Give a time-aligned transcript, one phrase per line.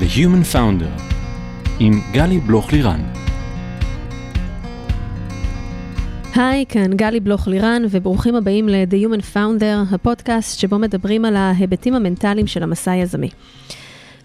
[0.00, 1.02] The Human Founder
[1.80, 3.00] עם גלי בלוך-לירן.
[6.34, 12.46] היי, כאן גלי בלוך-לירן, וברוכים הבאים ל-The Human Founder, הפודקאסט שבו מדברים על ההיבטים המנטליים
[12.46, 13.28] של המסע היזמי.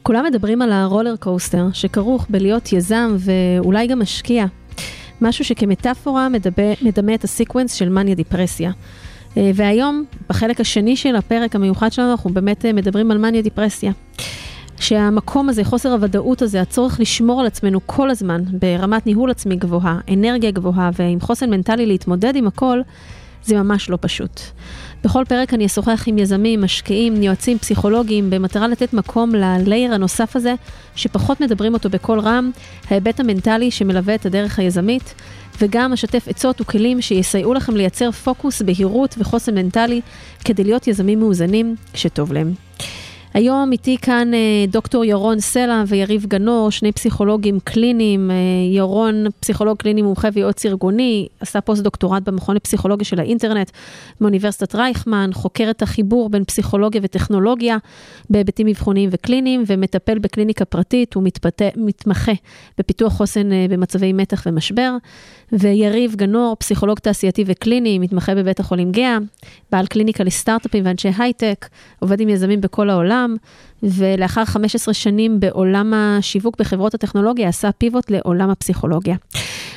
[0.03, 4.45] כולם מדברים על ה roller coaster שכרוך בלהיות יזם ואולי גם משקיע.
[5.21, 8.71] משהו שכמטאפורה מדמה, מדמה את ה sequence של מניה דיפרסיה.
[9.37, 13.91] אה, והיום, בחלק השני של הפרק המיוחד שלנו, אנחנו באמת אה, מדברים על מניה דיפרסיה.
[14.79, 19.99] שהמקום הזה, חוסר הוודאות הזה, הצורך לשמור על עצמנו כל הזמן ברמת ניהול עצמי גבוהה,
[20.13, 22.81] אנרגיה גבוהה ועם חוסן מנטלי להתמודד עם הכל,
[23.43, 24.41] זה ממש לא פשוט.
[25.03, 30.53] בכל פרק אני אשוחח עם יזמים, משקיעים, יועצים פסיכולוגיים, במטרה לתת מקום ללייר הנוסף הזה,
[30.95, 32.51] שפחות מדברים אותו בקול רם,
[32.89, 35.13] ההיבט המנטלי שמלווה את הדרך היזמית,
[35.61, 40.01] וגם אשתף עצות וכלים שיסייעו לכם לייצר פוקוס, בהירות וחוסן מנטלי,
[40.45, 42.53] כדי להיות יזמים מאוזנים כשטוב להם.
[43.33, 48.31] היום איתי כאן אה, דוקטור ירון סלע ויריב גנור, שני פסיכולוגים קליניים.
[48.31, 48.35] אה,
[48.71, 53.71] ירון, פסיכולוג קליני מומחה ויועץ ארגוני, עשה פוסט דוקטורט במכון לפסיכולוגיה של האינטרנט
[54.21, 57.77] מאוניברסיטת רייכמן, חוקר את החיבור בין פסיכולוגיה וטכנולוגיה
[58.29, 61.23] בהיבטים אבחוניים וקליניים, ומטפל בקליניקה פרטית, הוא
[61.75, 62.31] מתמחה
[62.77, 64.95] בפיתוח חוסן אה, במצבי מתח ומשבר.
[65.51, 69.17] ויריב גנור, פסיכולוג תעשייתי וקליני, מתמחה בבית החולים גאה,
[69.71, 71.67] בעל קליניקה לסטארט-אפים ואנשי הייטק,
[71.99, 73.18] עובד עם יזמים בכל העולם,
[73.83, 79.15] ולאחר 15 שנים בעולם השיווק בחברות הטכנולוגיה, עשה פיבוט לעולם הפסיכולוגיה.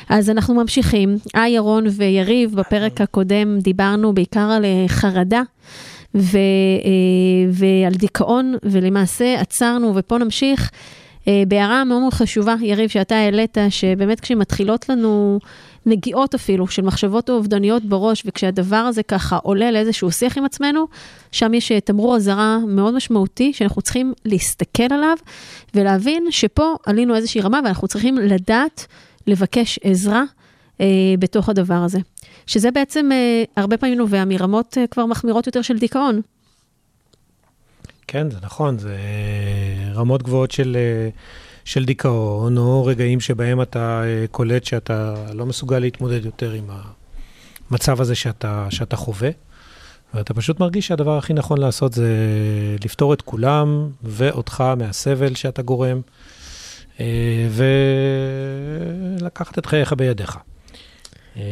[0.09, 1.17] אז אנחנו ממשיכים.
[1.33, 5.41] היי ירון ויריב, בפרק הקודם דיברנו בעיקר על אה, חרדה.
[6.15, 10.71] ו, אה, ועל דיכאון, ולמעשה עצרנו, ופה נמשיך
[11.27, 15.39] אה, בהערה מאוד מאוד חשובה, יריב, שאתה העלית, שבאמת כשמתחילות לנו
[15.85, 20.87] נגיעות אפילו של מחשבות אובדניות בראש, וכשהדבר הזה ככה עולה לאיזשהו שיח עם עצמנו,
[21.31, 25.17] שם יש אה, תמרור אזהרה מאוד משמעותי, שאנחנו צריכים להסתכל עליו
[25.75, 28.87] ולהבין שפה עלינו איזושהי רמה ואנחנו צריכים לדעת
[29.27, 30.23] לבקש עזרה
[30.81, 30.85] אה,
[31.19, 31.99] בתוך הדבר הזה.
[32.47, 36.21] שזה בעצם אה, הרבה פעמים נובע מרמות אה, כבר מחמירות יותר של דיכאון.
[38.07, 38.97] כן, זה נכון, זה
[39.95, 40.77] רמות גבוהות של,
[41.65, 46.69] של דיכאון, או רגעים שבהם אתה אה, קולט שאתה לא מסוגל להתמודד יותר עם
[47.71, 49.29] המצב הזה שאתה, שאתה חווה,
[50.13, 52.07] ואתה פשוט מרגיש שהדבר הכי נכון לעשות זה
[52.85, 56.01] לפתור את כולם ואותך מהסבל שאתה גורם,
[56.99, 57.47] אה,
[59.19, 60.37] ולקחת את חייך בידיך.
[61.37, 61.43] אה,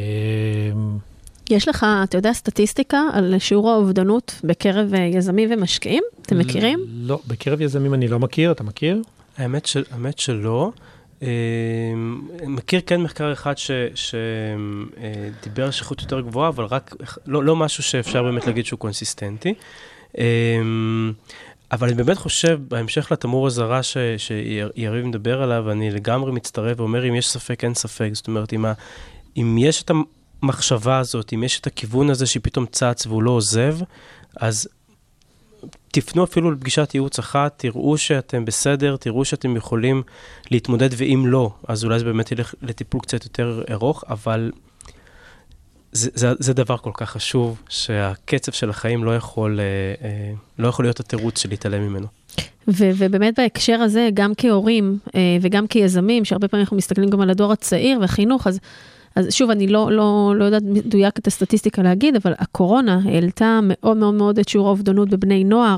[1.49, 6.03] יש לך, אתה יודע, סטטיסטיקה על שיעור האובדנות בקרב יזמים ומשקיעים?
[6.21, 6.79] אתם מכירים?
[6.87, 9.01] לא, בקרב יזמים אני לא מכיר, אתה מכיר?
[9.41, 10.71] האמת, של, האמת שלא.
[11.19, 11.23] Uh,
[12.47, 13.53] מכיר כן מחקר אחד
[13.95, 18.79] שדיבר uh, על שכיחות יותר גבוהה, אבל רק, לא, לא משהו שאפשר באמת להגיד שהוא
[18.79, 19.53] קונסיסטנטי.
[20.13, 20.17] Uh,
[21.71, 23.79] אבל אני באמת חושב, בהמשך לתמור אזהרה
[24.17, 28.09] שיריב מדבר עליו, אני לגמרי מצטרף ואומר, אם יש ספק, אין ספק.
[28.13, 28.73] זאת אומרת, אם, ה,
[29.37, 29.91] אם יש את
[30.43, 33.75] המחשבה הזאת, אם יש את הכיוון הזה שפתאום צץ והוא לא עוזב,
[34.37, 34.67] אז
[35.91, 40.03] תפנו אפילו לפגישת ייעוץ אחת, תראו שאתם בסדר, תראו שאתם יכולים
[40.51, 44.51] להתמודד, ואם לא, אז אולי זה באמת ילך לטיפול קצת יותר ארוך, אבל
[45.91, 49.65] זה, זה, זה דבר כל כך חשוב, שהקצב של החיים לא יכול, אה,
[50.07, 52.07] אה, לא יכול להיות התירוץ של להתעלם ממנו.
[52.67, 57.29] ו- ובאמת בהקשר הזה, גם כהורים אה, וגם כיזמים, שהרבה פעמים אנחנו מסתכלים גם על
[57.29, 58.59] הדור הצעיר והחינוך, אז
[59.15, 63.97] אז שוב, אני לא, לא, לא יודעת מדויק את הסטטיסטיקה להגיד, אבל הקורונה העלתה מאוד
[63.97, 65.77] מאוד מאוד את שיעור האובדנות בבני נוער,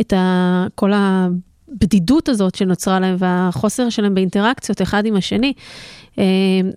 [0.00, 5.52] את ה, כל הבדידות הזאת שנוצרה להם והחוסר שלהם באינטראקציות אחד עם השני.
[6.18, 6.24] אה,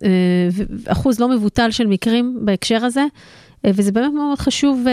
[0.04, 0.48] אה,
[0.86, 3.04] אחוז לא מבוטל של מקרים בהקשר הזה,
[3.64, 4.84] אה, וזה באמת מאוד חשוב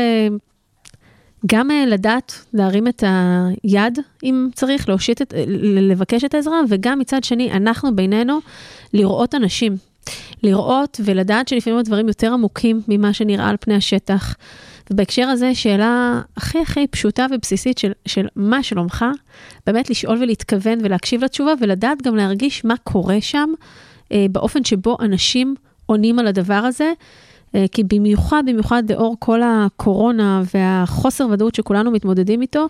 [1.46, 3.04] גם לדעת להרים את
[3.64, 5.34] היד, אם צריך, להושיט את,
[5.82, 8.40] לבקש את העזרה, וגם מצד שני, אנחנו בינינו,
[8.94, 9.91] לראות אנשים.
[10.44, 14.36] לראות ולדעת שלפעמים הדברים יותר עמוקים ממה שנראה על פני השטח.
[14.92, 19.06] ובהקשר הזה, שאלה הכי הכי פשוטה ובסיסית של, של מה שלומך,
[19.68, 23.50] באמת לשאול ולהתכוון ולהקשיב לתשובה ולדעת גם להרגיש מה קורה שם,
[24.12, 25.56] אה, באופן שבו אנשים
[25.86, 26.94] עונים על הדבר הזה.
[27.56, 32.68] אה, כי במיוחד, במיוחד לאור כל הקורונה והחוסר ודאות שכולנו מתמודדים איתו,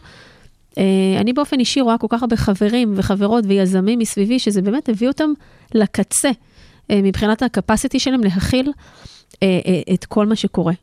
[0.77, 0.83] אה,
[1.19, 5.29] אני באופן אישי רואה כל כך הרבה חברים וחברות ויזמים מסביבי, שזה באמת הביא אותם
[5.73, 6.29] לקצה.
[6.91, 8.71] אה, מבחינת ה-capacity שלהם להכיל
[9.43, 10.73] אה, אה, את כל מה שקורה.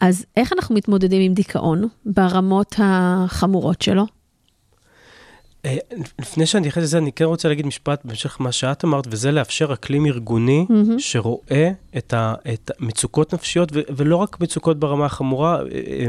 [0.00, 4.06] אז איך אנחנו מתמודדים עם דיכאון ברמות החמורות שלו?
[5.64, 5.76] אה,
[6.20, 9.72] לפני שאני אתייחס לזה, אני כן רוצה להגיד משפט בהמשך למה שאת אמרת, וזה לאפשר
[9.72, 10.98] אקלים ארגוני מהמם.
[10.98, 12.14] שרואה את
[12.80, 16.06] המצוקות נפשיות, ו- ולא רק מצוקות ברמה החמורה, אה,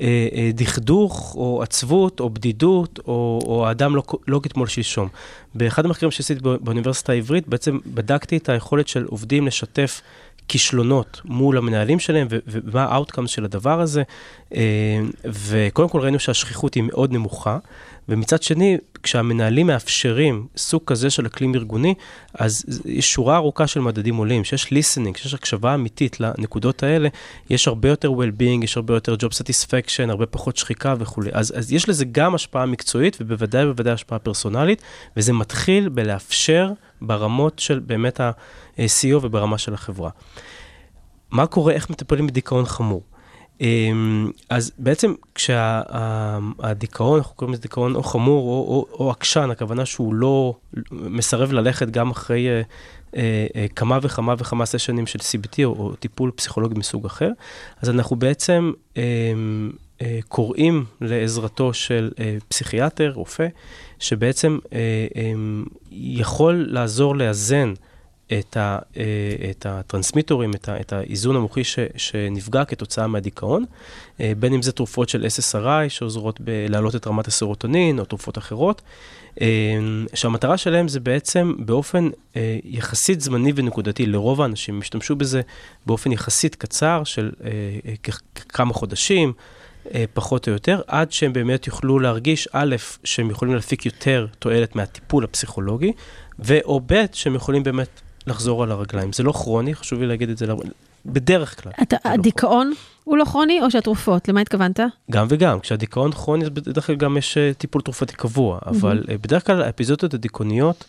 [0.00, 5.08] אה, דכדוך, או עצבות, או בדידות, או, או האדם לא, לא כתמול שלשום.
[5.54, 10.00] באחד המחקרים שעשיתי בא- באוניברסיטה העברית, בעצם בדקתי את היכולת של עובדים לשתף
[10.48, 14.02] כישלונות מול המנהלים שלהם, ומה ה-outcome של הדבר הזה.
[14.54, 17.58] אה, וקודם כל ראינו שהשכיחות היא מאוד נמוכה.
[18.08, 21.94] ומצד שני, כשהמנהלים מאפשרים סוג כזה של אקלים ארגוני,
[22.34, 27.08] אז יש שורה ארוכה של מדדים עולים, שיש listening, שיש הקשבה אמיתית לנקודות האלה,
[27.50, 31.30] יש הרבה יותר well-being, יש הרבה יותר job satisfaction, הרבה פחות שחיקה וכולי.
[31.32, 34.82] אז, אז יש לזה גם השפעה מקצועית, ובוודאי ובוודאי השפעה פרסונלית,
[35.16, 38.20] וזה מתחיל בלאפשר ברמות של באמת
[38.78, 40.10] ה-CEO וברמה של החברה.
[41.30, 43.02] מה קורה, איך מטפלים בדיכאון חמור?
[43.60, 49.86] אמ, אז בעצם כשהדיכאון, אנחנו קוראים לזה דיכאון או חמור או, או, או עקשן, הכוונה
[49.86, 50.54] שהוא לא
[50.90, 52.62] מסרב ללכת גם אחרי אה,
[53.16, 57.30] אה, אה, כמה וכמה וכמה סשנים של CBT או, או טיפול פסיכולוגי מסוג אחר,
[57.82, 59.02] אז אנחנו בעצם אה,
[60.02, 63.46] אה, קוראים לעזרתו של אה, פסיכיאטר, רופא,
[63.98, 64.78] שבעצם אה,
[65.16, 65.32] אה,
[65.90, 67.74] יכול לעזור לאזן
[68.32, 69.02] את, ה, אה,
[69.50, 73.64] את הטרנסמיטורים, את, ה, את האיזון המוחי ש, שנפגע כתוצאה מהדיכאון,
[74.20, 78.82] אה, בין אם זה תרופות של SSRI שעוזרות להעלות את רמת הסרוטונין או תרופות אחרות,
[79.40, 79.46] אה,
[80.14, 82.08] שהמטרה שלהם זה בעצם באופן
[82.64, 85.40] יחסית זמני ונקודתי, לרוב האנשים השתמשו בזה
[85.86, 87.30] באופן יחסית קצר של
[88.48, 89.32] כמה חודשים.
[90.14, 95.24] פחות או יותר, עד שהם באמת יוכלו להרגיש, א', שהם יכולים להפיק יותר תועלת מהטיפול
[95.24, 95.92] הפסיכולוגי,
[96.38, 99.12] ואו ב', שהם יכולים באמת לחזור על הרגליים.
[99.12, 100.46] זה לא כרוני, חשוב לי להגיד את זה
[101.06, 101.72] בדרך כלל.
[101.82, 102.74] אתה, הדיכאון לא
[103.04, 104.28] הוא לא כרוני או שהתרופות?
[104.28, 104.80] למה התכוונת?
[105.10, 105.60] גם וגם.
[105.60, 109.18] כשהדיכאון כרוני, אז בדרך כלל גם יש טיפול תרופתי קבוע, אבל mm-hmm.
[109.20, 110.84] בדרך כלל האפיזודות הדיכאוניות,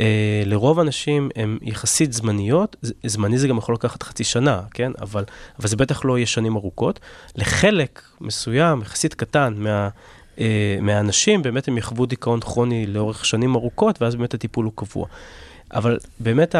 [0.00, 2.76] אה, לרוב האנשים הן יחסית זמניות,
[3.06, 4.92] זמני זה גם יכול לקחת חצי שנה, כן?
[5.00, 5.24] אבל,
[5.60, 7.00] אבל זה בטח לא יהיה שנים ארוכות.
[7.36, 9.88] לחלק מסוים, יחסית קטן, מה...
[10.36, 10.40] Uh,
[10.80, 15.06] מהאנשים, באמת הם יחוו דיכאון כרוני לאורך שנים ארוכות, ואז באמת הטיפול הוא קבוע.
[15.74, 16.54] אבל באמת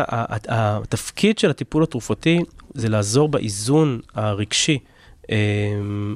[0.48, 2.38] התפקיד של הטיפול התרופתי
[2.74, 4.78] זה לעזור באיזון הרגשי,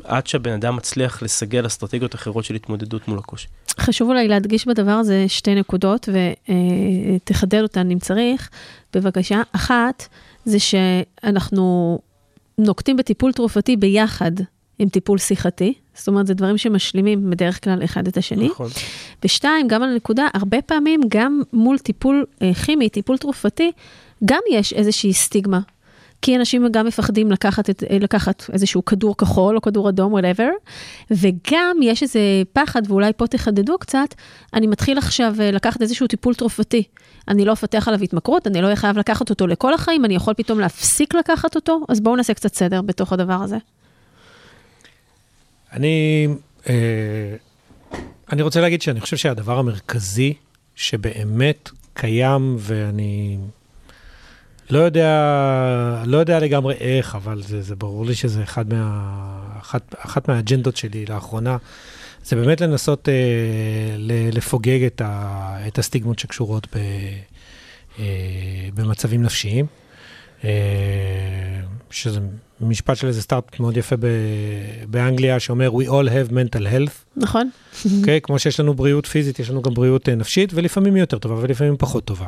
[0.04, 3.48] עד שהבן אדם מצליח לסגל אסטרטגיות אחרות של התמודדות מול הקושי.
[3.80, 8.50] חשוב אולי להדגיש בדבר הזה שתי נקודות, ותחדד אותן אם צריך,
[8.94, 9.42] בבקשה.
[9.52, 10.08] אחת,
[10.44, 11.98] זה שאנחנו
[12.58, 14.32] נוקטים בטיפול תרופתי ביחד
[14.78, 18.46] עם טיפול שיחתי, זאת אומרת, זה דברים שמשלימים בדרך כלל אחד את השני.
[18.48, 18.68] נכון.
[19.24, 23.72] ושתיים, גם על הנקודה, הרבה פעמים גם מול טיפול אה, כימי, טיפול תרופתי,
[24.24, 25.60] גם יש איזושהי סטיגמה.
[26.22, 30.50] כי אנשים גם מפחדים לקחת, את, אה, לקחת איזשהו כדור כחול או כדור אדום, whatever,
[31.10, 32.20] וגם יש איזה
[32.52, 34.14] פחד, ואולי פה תחדדו קצת,
[34.54, 36.82] אני מתחיל עכשיו אה, לקחת איזשהו טיפול תרופתי.
[37.28, 40.34] אני לא אפתח עליו התמכרות, אני לא אהיה חייב לקחת אותו לכל החיים, אני יכול
[40.34, 43.56] פתאום להפסיק לקחת אותו, אז בואו נעשה קצת סדר בתוך הדבר הזה.
[45.72, 46.28] אני,
[46.68, 46.74] אה,
[48.32, 50.34] אני רוצה להגיד שאני חושב שהדבר המרכזי
[50.74, 53.38] שבאמת קיים, ואני
[54.70, 59.94] לא יודע, לא יודע לגמרי איך, אבל זה, זה ברור לי שזה אחד מה, אחת,
[59.98, 61.56] אחת מהאג'נדות שלי לאחרונה,
[62.24, 63.14] זה באמת לנסות אה,
[64.32, 66.78] לפוגג את, ה, את הסטיגמות שקשורות ב,
[67.98, 68.04] אה,
[68.74, 69.66] במצבים נפשיים.
[70.44, 70.50] אה,
[71.90, 72.20] שזה
[72.68, 73.96] משפט של איזה סטארט מאוד יפה
[74.90, 77.16] באנגליה, שאומר We all have mental health.
[77.16, 77.50] נכון.
[77.98, 78.20] אוקיי?
[78.20, 81.34] כמו שיש לנו בריאות פיזית, יש לנו גם בריאות אה, נפשית, ולפעמים היא יותר טובה
[81.40, 82.26] ולפעמים פחות טובה.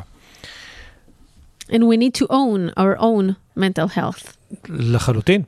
[1.69, 4.31] And we need to own our own mental health.
[4.69, 5.41] לחלוטין.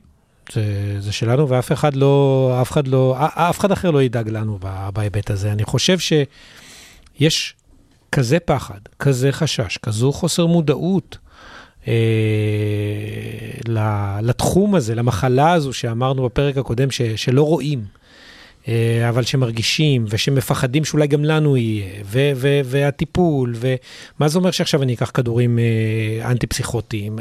[0.52, 4.58] זה, זה שלנו, ואף אחד לא, אף אחד לא, אף אחד אחר לא ידאג לנו
[4.92, 5.52] בהיבט הזה.
[5.52, 7.54] אני חושב שיש
[8.12, 11.18] כזה פחד, כזה חשש, כזו חוסר מודעות
[11.86, 11.92] אה,
[14.22, 17.84] לתחום הזה, למחלה הזו שאמרנו בפרק הקודם, ש, שלא רואים,
[18.68, 24.82] אה, אבל שמרגישים ושמפחדים שאולי גם לנו יהיה, ו, ו, והטיפול, ומה זה אומר שעכשיו
[24.82, 27.18] אני אקח כדורים אה, אנטי-פסיכוטיים?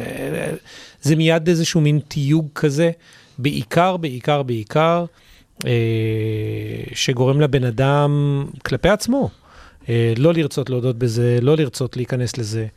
[1.01, 2.91] זה מיד איזשהו מין תיוג כזה,
[3.37, 5.05] בעיקר, בעיקר, בעיקר,
[6.93, 9.29] שגורם לבן אדם כלפי עצמו.
[10.17, 12.67] לא לרצות להודות בזה, לא לרצות להיכנס לזה.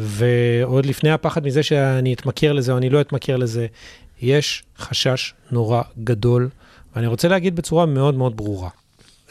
[0.00, 3.66] ועוד לפני הפחד מזה שאני אתמכר לזה או אני לא אתמכר לזה,
[4.22, 6.48] יש חשש נורא גדול,
[6.96, 8.68] ואני רוצה להגיד בצורה מאוד מאוד ברורה.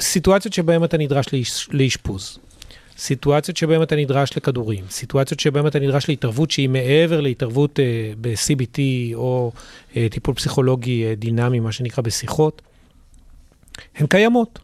[0.02, 1.26] סיטואציות שבהן אתה נדרש
[1.72, 2.40] לאשפוז,
[2.98, 8.80] סיטואציות שבהן אתה נדרש לכדורים, סיטואציות שבהן אתה נדרש להתערבות שהיא מעבר להתערבות אה, ב-CBT
[9.14, 9.52] או
[9.96, 12.62] אה, טיפול פסיכולוגי אה, דינמי, מה שנקרא בשיחות,
[13.96, 14.60] הן קיימות.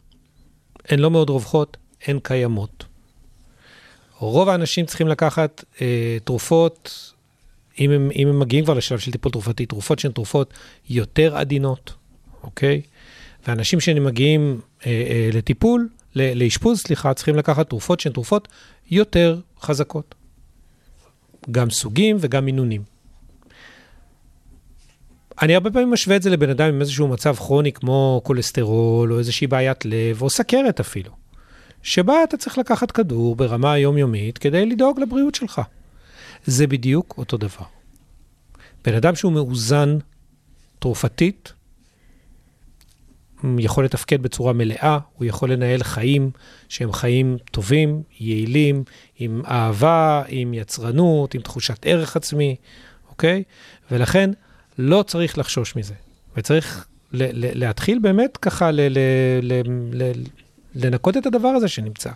[0.89, 2.85] הן לא מאוד רווחות, הן קיימות.
[4.19, 7.13] רוב האנשים צריכים לקחת אה, תרופות,
[7.79, 10.53] אם הם, אם הם מגיעים כבר לשלב של טיפול תרופתי, תרופות שהן תרופות
[10.89, 11.93] יותר עדינות,
[12.43, 12.81] אוקיי?
[13.47, 18.47] ואנשים שמגיעים אה, אה, לטיפול, לאשפוז, סליחה, צריכים לקחת תרופות שהן תרופות
[18.91, 20.15] יותר חזקות.
[21.51, 22.83] גם סוגים וגם מינונים.
[25.41, 29.19] אני הרבה פעמים משווה את זה לבן אדם עם איזשהו מצב כרוני כמו כולסטרול, או
[29.19, 31.11] איזושהי בעיית לב, או סכרת אפילו,
[31.85, 35.61] שבה אתה צריך לקחת כדור ברמה היומיומית כדי לדאוג לבריאות שלך.
[36.45, 37.65] זה בדיוק אותו דבר.
[38.85, 39.97] בן אדם שהוא מאוזן
[40.79, 41.53] תרופתית,
[43.59, 46.31] יכול לתפקד בצורה מלאה, הוא יכול לנהל חיים
[46.69, 48.83] שהם חיים טובים, יעילים,
[49.19, 52.55] עם אהבה, עם יצרנות, עם תחושת ערך עצמי,
[53.09, 53.43] אוקיי?
[53.91, 54.29] ולכן
[54.77, 55.93] לא צריך לחשוש מזה,
[56.37, 58.81] וצריך ל- ל- להתחיל באמת ככה ל-
[59.41, 59.61] ל-
[59.93, 60.11] ל-
[60.75, 62.09] לנקות את הדבר הזה שנמצא.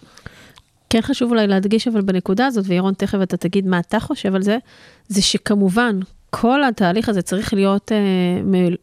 [0.90, 4.42] כן חשוב אולי להדגיש אבל בנקודה הזאת, וירון תכף אתה תגיד מה אתה חושב על
[4.42, 4.58] זה,
[5.08, 6.00] זה שכמובן
[6.30, 7.96] כל התהליך הזה צריך להיות uh,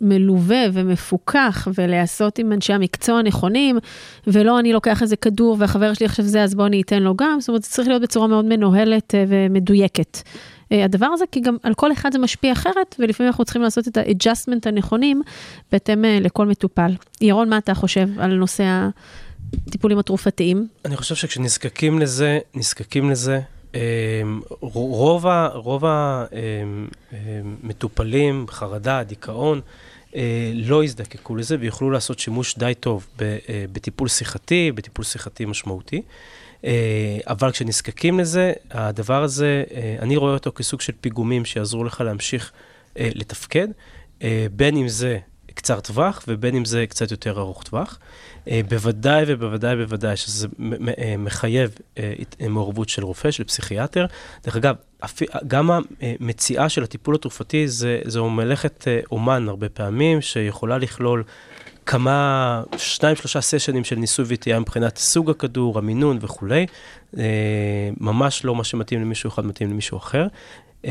[0.01, 3.79] מלווה ומפוקח ולהיעשות עם אנשי המקצוע הנכונים,
[4.27, 7.41] ולא אני לוקח איזה כדור והחבר שלי עכשיו זה, אז בוא אני אתן לו גם,
[7.41, 10.17] זאת אומרת, זה צריך להיות בצורה מאוד מנוהלת uh, ומדויקת.
[10.17, 13.89] Uh, הדבר הזה, כי גם על כל אחד זה משפיע אחרת, ולפעמים אנחנו צריכים לעשות
[13.89, 15.23] את ה-adjustment הנכונים
[15.73, 16.93] בהתאם uh, לכל מטופל.
[17.21, 18.89] ירון, מה אתה חושב על נושא
[19.67, 20.69] הטיפולים התרופתיים?
[20.85, 23.41] אני חושב שכשנזקקים לזה, נזקקים לזה.
[23.75, 23.81] אמ,
[24.61, 25.85] רוב, רוב
[27.13, 29.61] המטופלים, אמ, חרדה, דיכאון,
[30.17, 36.03] אה, לא יזדקקו לזה ויוכלו לעשות שימוש די טוב אה, בטיפול שיחתי, בטיפול שיחתי משמעותי.
[36.65, 39.65] אה, אבל כשנזקקים לזה, הדבר הזה,
[39.99, 42.53] אני רואה אותו כסוג של פיגומים שיעזרו לך להמשיך
[42.97, 43.69] לתפקד,
[44.53, 45.19] בין אם זה
[45.57, 47.99] קצר טווח ובין אם זה קצת יותר ארוך טווח.
[48.49, 50.49] אה, בוודאי ובוודאי בוודאי שזה
[50.99, 52.13] אה, מחייב אה,
[52.49, 54.07] מעורבות של רופא, של פסיכיאטר.
[54.45, 54.75] דרך אגב,
[55.47, 55.71] גם
[56.01, 61.25] המציאה של הטיפול התרופתי זה, זו מלאכת אומן הרבה פעמים, שיכולה לכלול
[61.87, 66.67] כמה, שניים, שלושה סשנים של ניסוי וטעייה מבחינת סוג הכדור, המינון וכולי.
[68.01, 70.27] ממש לא מה שמתאים למישהו אחד מתאים למישהו אחר.
[70.85, 70.91] אמ,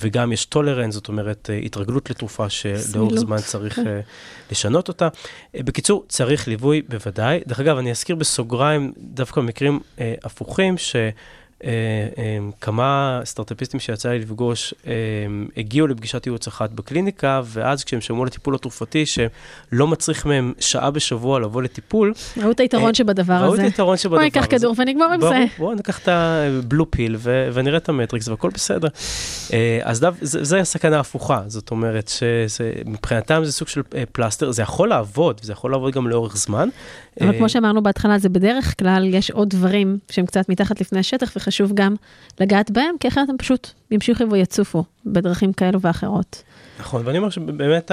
[0.00, 3.78] וגם יש טולרנס, זאת אומרת, אה, התרגלות לתרופה שלאורך זמן צריך.
[3.78, 4.00] אה,
[4.50, 5.08] לשנות אותה.
[5.54, 7.40] אה, בקיצור, צריך ליווי בוודאי.
[7.46, 9.80] דרך אגב, אני אזכיר בסוגריים דווקא מקרים
[10.24, 10.96] הפוכים, ש...
[11.64, 11.70] אה,
[12.18, 14.92] אה, כמה סטארט-אפיסטים שיצא לי לפגוש אה,
[15.56, 21.40] הגיעו לפגישת ייעוץ אחת בקליניקה, ואז כשהם שמעו לטיפול התרופתי, שלא מצריך מהם שעה בשבוע
[21.40, 22.12] לבוא לטיפול.
[22.42, 23.44] ראו את היתרון שבדבר הזה.
[23.44, 24.30] ראו את היתרון שבדבר הזה.
[24.30, 25.44] בואי ניקח כדור ונגמור עם זה.
[25.58, 27.16] בואו ניקח את הבלו פיל
[27.52, 28.88] ונראה את המטריקס והכל בסדר.
[29.82, 32.10] אז זה הסכנה ההפוכה, זאת אומרת
[32.48, 36.68] שמבחינתם זה סוג של פלסטר, זה יכול לעבוד, זה יכול לעבוד גם לאורך זמן.
[37.20, 41.32] אבל כמו שאמרנו בהתחלה, זה בדרך כלל, יש עוד דברים שהם קצת מתחת לפני השטח,
[41.36, 41.94] וחשוב גם
[42.40, 46.42] לגעת בהם, כי אחרת הם פשוט ימשיכו ויצופו בדרכים כאלו ואחרות.
[46.80, 47.90] נכון, ואני אומר שבאמת,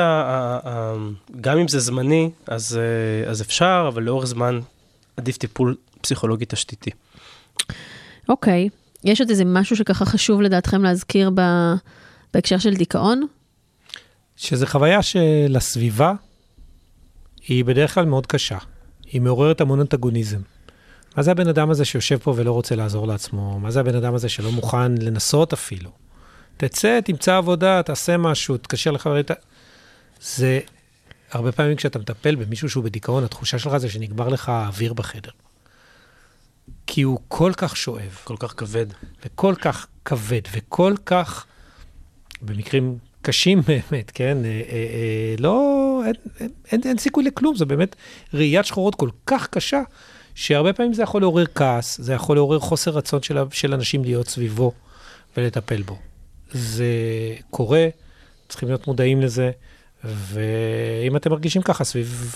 [1.41, 4.59] גם אם זה זמני, אז, אה, אז אפשר, אבל לאורך זמן
[5.17, 6.89] עדיף טיפול פסיכולוגי תשתיתי.
[8.29, 8.69] אוקיי,
[9.03, 11.41] יש עוד איזה משהו שככה חשוב לדעתכם להזכיר ב,
[12.33, 13.25] בהקשר של דיכאון?
[14.35, 16.13] שזה חוויה שלסביבה
[17.47, 18.57] היא בדרך כלל מאוד קשה.
[19.05, 20.39] היא מעוררת המון אנטגוניזם.
[21.15, 23.59] מה זה הבן אדם הזה שיושב פה ולא רוצה לעזור לעצמו?
[23.59, 25.91] מה זה הבן אדם הזה שלא מוכן לנסות אפילו?
[26.57, 29.23] תצא, תמצא עבודה, תעשה משהו, תקשר לחברים.
[30.21, 30.59] זה,
[31.31, 35.31] הרבה פעמים כשאתה מטפל במישהו שהוא בדיכאון, התחושה שלך זה שנגמר לך האוויר בחדר.
[36.87, 38.17] כי הוא כל כך שואב.
[38.23, 38.85] כל כך כבד.
[39.25, 41.45] וכל כך כבד, וכל כך,
[42.41, 44.37] במקרים קשים באמת, כן?
[44.45, 47.95] אה, אה, אה, לא, אין, אין, אין, אין סיכוי לכלום, זה באמת
[48.33, 49.81] ראיית שחורות כל כך קשה,
[50.35, 54.27] שהרבה פעמים זה יכול לעורר כעס, זה יכול לעורר חוסר רצון של, של אנשים להיות
[54.27, 54.71] סביבו
[55.37, 55.97] ולטפל בו.
[56.51, 56.85] זה
[57.49, 57.87] קורה,
[58.49, 59.51] צריכים להיות מודעים לזה,
[60.03, 62.35] ואם אתם מרגישים ככה סביב,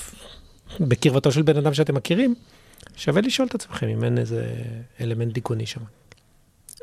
[0.80, 2.36] בקרבתו של בן אדם שאתם מכירים,
[2.96, 4.54] שווה לשאול את עצמכם אם אין איזה
[5.02, 5.82] אלמנט דיכאוני שם.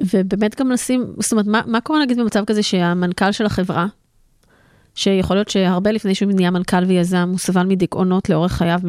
[0.01, 3.87] ובאמת גם לשים, זאת אומרת, מה, מה קורה נגיד במצב כזה שהמנכ"ל של החברה,
[4.95, 8.81] שיכול להיות שהרבה לפני שהוא נהיה מנכ"ל ויזם, הוא סבל מדיכאונות לאורך חייו.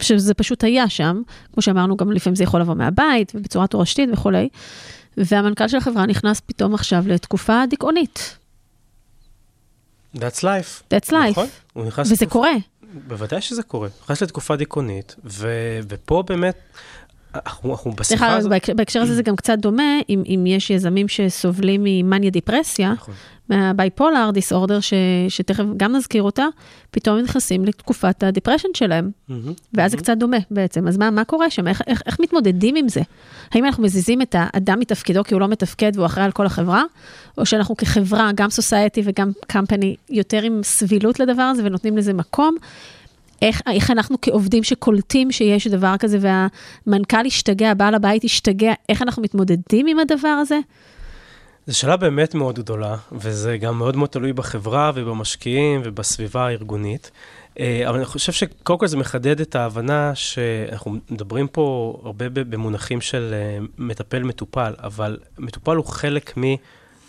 [0.00, 4.48] שזה פשוט היה שם, כמו שאמרנו, גם לפעמים זה יכול לבוא מהבית ובצורה תורשתית וכולי,
[5.16, 8.38] והמנכ"ל של החברה נכנס פתאום עכשיו לתקופה דיכאונית.
[10.16, 10.82] That's life.
[10.94, 11.30] That's life.
[11.30, 11.46] נכון?
[11.98, 12.32] וזה לתקופ...
[12.32, 12.52] קורה.
[13.06, 13.88] בוודאי שזה קורה.
[14.02, 15.48] נכנס לתקופה דיכאונית, ו...
[15.88, 16.56] ופה באמת...
[17.34, 18.52] אנחנו, אנחנו בשיחה הזאת...
[18.76, 23.14] בהקשר הזה זה גם קצת דומה, אם, אם יש יזמים שסובלים ממאניה דיפרסיה, נכון.
[23.48, 24.78] מה bipolar disorder,
[25.28, 26.44] שתכף גם נזכיר אותה,
[26.90, 29.10] פתאום נכנסים לתקופת ה depression שלהם,
[29.74, 30.88] ואז זה קצת דומה בעצם.
[30.88, 31.68] אז מה, מה קורה שם?
[31.68, 33.00] איך, איך, איך מתמודדים עם זה?
[33.50, 36.82] האם אנחנו מזיזים את האדם מתפקידו כי הוא לא מתפקד והוא אחראי על כל החברה,
[37.38, 42.56] או שאנחנו כחברה, גם society וגם company, יותר עם סבילות לדבר הזה ונותנים לזה מקום?
[43.42, 49.22] איך, איך אנחנו כעובדים שקולטים שיש דבר כזה והמנכ"ל השתגע, בעל הבית השתגע, איך אנחנו
[49.22, 50.58] מתמודדים עם הדבר הזה?
[51.68, 57.10] זו שאלה באמת מאוד גדולה, וזה גם מאוד מאוד תלוי בחברה ובמשקיעים ובסביבה הארגונית.
[57.60, 63.00] אה, אבל אני חושב שקודם כל זה מחדד את ההבנה שאנחנו מדברים פה הרבה במונחים
[63.00, 66.38] של אה, מטפל-מטופל, אבל מטופל הוא חלק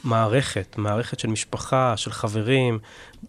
[0.04, 2.80] ממערכת, מערכת של משפחה, של חברים,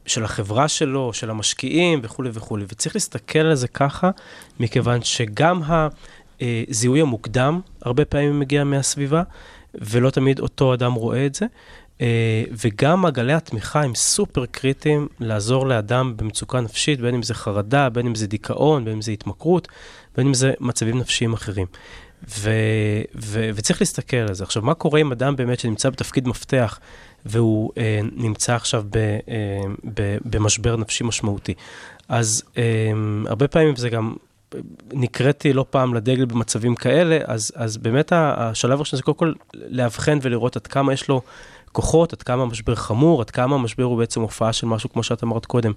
[0.07, 2.65] של החברה שלו, של המשקיעים וכולי וכולי.
[2.69, 4.11] וצריך להסתכל על זה ככה,
[4.61, 5.63] מכיוון שגם
[6.41, 9.23] הזיהוי המוקדם הרבה פעמים מגיע מהסביבה,
[9.75, 11.47] ולא תמיד אותו אדם רואה את זה.
[12.01, 17.89] אה, וגם מעגלי התמיכה הם סופר קריטיים לעזור לאדם במצוקה נפשית, בין אם זה חרדה,
[17.89, 19.69] בין אם זה דיכאון, בין אם זה התמכרות,
[20.17, 21.67] בין אם זה מצבים נפשיים אחרים.
[22.29, 22.51] ו,
[23.15, 24.45] ו, וצריך להסתכל על זה.
[24.45, 26.81] עכשיו, מה קורה עם אדם באמת שנמצא בתפקיד מפתח
[27.27, 29.19] והוא אה, נמצא עכשיו ב, אה,
[29.95, 31.55] ב, במשבר נפשי משמעותי?
[32.09, 32.93] אז אה,
[33.27, 34.15] הרבה פעמים זה גם
[34.93, 40.19] נקראתי לא פעם לדגל במצבים כאלה, אז, אז באמת השלב הראשון זה קודם כל לאבחן
[40.23, 41.23] ולראות עד כמה יש לו
[41.73, 45.23] כוחות, עד כמה המשבר חמור, עד כמה המשבר הוא בעצם הופעה של משהו, כמו שאת
[45.23, 45.73] אמרת קודם,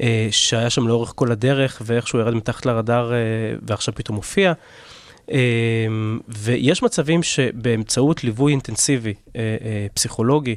[0.00, 3.18] אה, שהיה שם לאורך כל הדרך, ואיכשהו ירד מתחת לרדאר אה,
[3.62, 4.52] ועכשיו פתאום מופיע.
[5.32, 5.36] אה,
[6.28, 9.14] ויש מצבים שבאמצעות ליווי אינטנסיבי,
[9.94, 10.54] פסיכולוגי,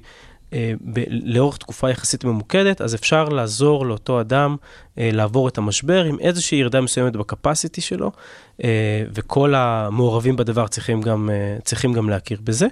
[0.93, 4.55] ב- לאורך תקופה יחסית ממוקדת, אז אפשר לעזור לאותו אדם
[4.97, 8.11] אה, לעבור את המשבר עם איזושהי ירידה מסוימת בקפסיטי שלו,
[8.63, 12.67] אה, וכל המעורבים בדבר צריכים גם, אה, צריכים גם להכיר בזה.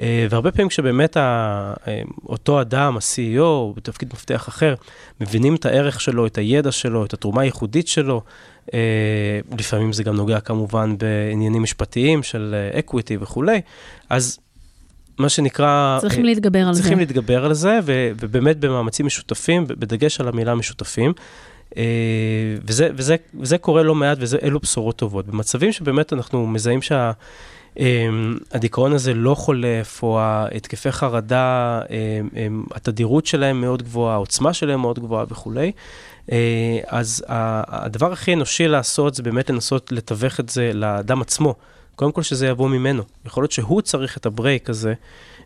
[0.00, 1.74] אה, והרבה פעמים כשבאמת אה,
[2.28, 4.74] אותו אדם, ה-CEO, בתפקיד מפתח אחר,
[5.20, 8.22] מבינים את הערך שלו, את הידע שלו, את התרומה הייחודית שלו,
[8.74, 13.60] אה, לפעמים זה גם נוגע כמובן בעניינים משפטיים של אקוויטי וכולי,
[14.10, 14.38] אז
[15.18, 15.98] מה שנקרא...
[16.00, 16.82] צריכים אה, להתגבר על צריכים זה.
[16.82, 21.12] צריכים להתגבר על זה, ו, ובאמת במאמצים משותפים, בדגש על המילה משותפים.
[21.76, 21.82] אה,
[22.64, 25.26] וזה, וזה, וזה קורה לא מעט, ואלו בשורות טובות.
[25.26, 26.80] במצבים שבאמת אנחנו מזהים
[27.76, 30.20] שהדיכאון אה, הזה לא חולף, או
[30.56, 31.80] התקפי חרדה,
[32.74, 35.72] התדירות שלהם מאוד גבוהה, העוצמה שלהם מאוד גבוהה וכולי,
[36.86, 41.54] אז הדבר הכי אנושי לעשות זה באמת לנסות לתווך את זה לאדם עצמו.
[41.96, 43.02] קודם כל שזה יבוא ממנו.
[43.26, 44.94] יכול להיות שהוא צריך את הברייק הזה,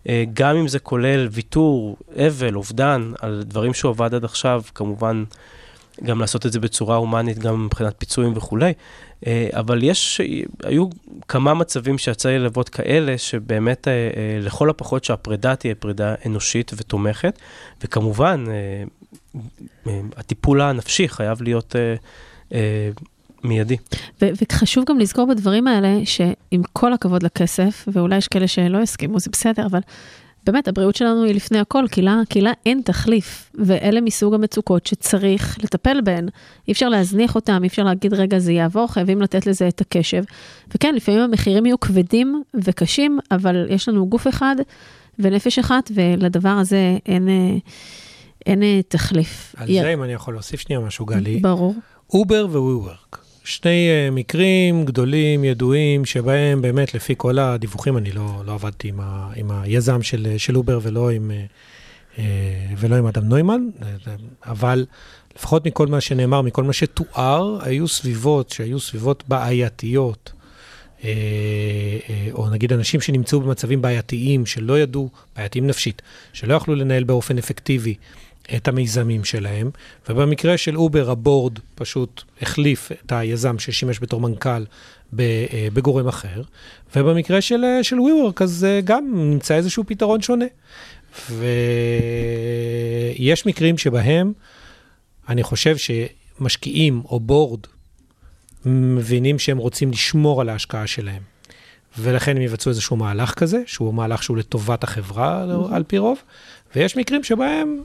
[0.08, 5.24] אה, גם אם זה כולל ויתור, אבל, אובדן, על דברים שהוא עבד עד עכשיו, כמובן,
[6.04, 8.72] גם לעשות את זה בצורה הומנית, גם מבחינת פיצויים וכולי.
[9.26, 10.20] אה, אבל יש,
[10.64, 10.86] היו
[11.28, 13.92] כמה מצבים שיצא לי ללוות כאלה, שבאמת אה,
[14.40, 17.38] לכל הפחות שהפרידה תהיה פרידה אנושית ותומכת,
[17.84, 18.44] וכמובן,
[20.16, 21.76] הטיפול הנפשי חייב להיות
[23.44, 23.76] מיידי.
[24.22, 29.30] וחשוב גם לזכור בדברים האלה, שעם כל הכבוד לכסף, ואולי יש כאלה שלא יסכימו, זה
[29.32, 29.80] בסדר, אבל
[30.46, 34.86] באמת, הבריאות שלנו היא לפני הכל, כי לה, כי לה אין תחליף, ואלה מסוג המצוקות
[34.86, 36.28] שצריך לטפל בהן.
[36.68, 40.22] אי אפשר להזניח אותן, אי אפשר להגיד, רגע, זה יעבור, חייבים לתת לזה את הקשב.
[40.74, 44.56] וכן, לפעמים המחירים יהיו כבדים וקשים, אבל יש לנו גוף אחד
[45.18, 47.28] ונפש אחת, ולדבר הזה אין...
[48.46, 49.54] אין תחליף.
[49.56, 49.80] על י...
[49.80, 51.38] זה, אם אני יכול להוסיף שנייה משהו, גלי.
[51.38, 51.74] ברור.
[52.12, 53.16] אובר ו-WeWork.
[53.44, 59.00] שני uh, מקרים גדולים, ידועים, שבהם באמת, לפי כל הדיווחים, אני לא, לא עבדתי עם,
[59.00, 61.30] ה, עם היזם של, של אובר ולא עם,
[62.16, 62.20] uh,
[62.76, 63.60] ולא עם אדם נוימן,
[64.46, 64.86] אבל
[65.36, 70.32] לפחות מכל מה שנאמר, מכל מה שתואר, היו סביבות שהיו סביבות בעייתיות.
[72.32, 77.94] או נגיד אנשים שנמצאו במצבים בעייתיים, שלא ידעו, בעייתיים נפשית, שלא יכלו לנהל באופן אפקטיבי
[78.56, 79.70] את המיזמים שלהם,
[80.08, 84.64] ובמקרה של אובר ה board פשוט החליף את היזם ששימש בתור מנכ"ל
[85.18, 86.42] אה, בגורם אחר,
[86.96, 90.44] ובמקרה של, אה, של WeWork אז אה, גם נמצא איזשהו פתרון שונה.
[93.18, 94.32] ויש מקרים שבהם
[95.28, 97.60] אני חושב שמשקיעים או board
[98.64, 101.22] מבינים שהם רוצים לשמור על ההשקעה שלהם.
[101.98, 105.74] ולכן הם יבצעו איזשהו מהלך כזה, שהוא מהלך שהוא לטובת החברה mm-hmm.
[105.74, 106.18] על פי רוב,
[106.76, 107.80] ויש מקרים שבהם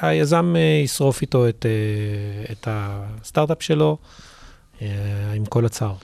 [0.00, 3.98] היזם אה, ישרוף איתו את, אה, את הסטארט-אפ שלו
[4.82, 4.88] אה,
[5.36, 5.94] עם כל הצער.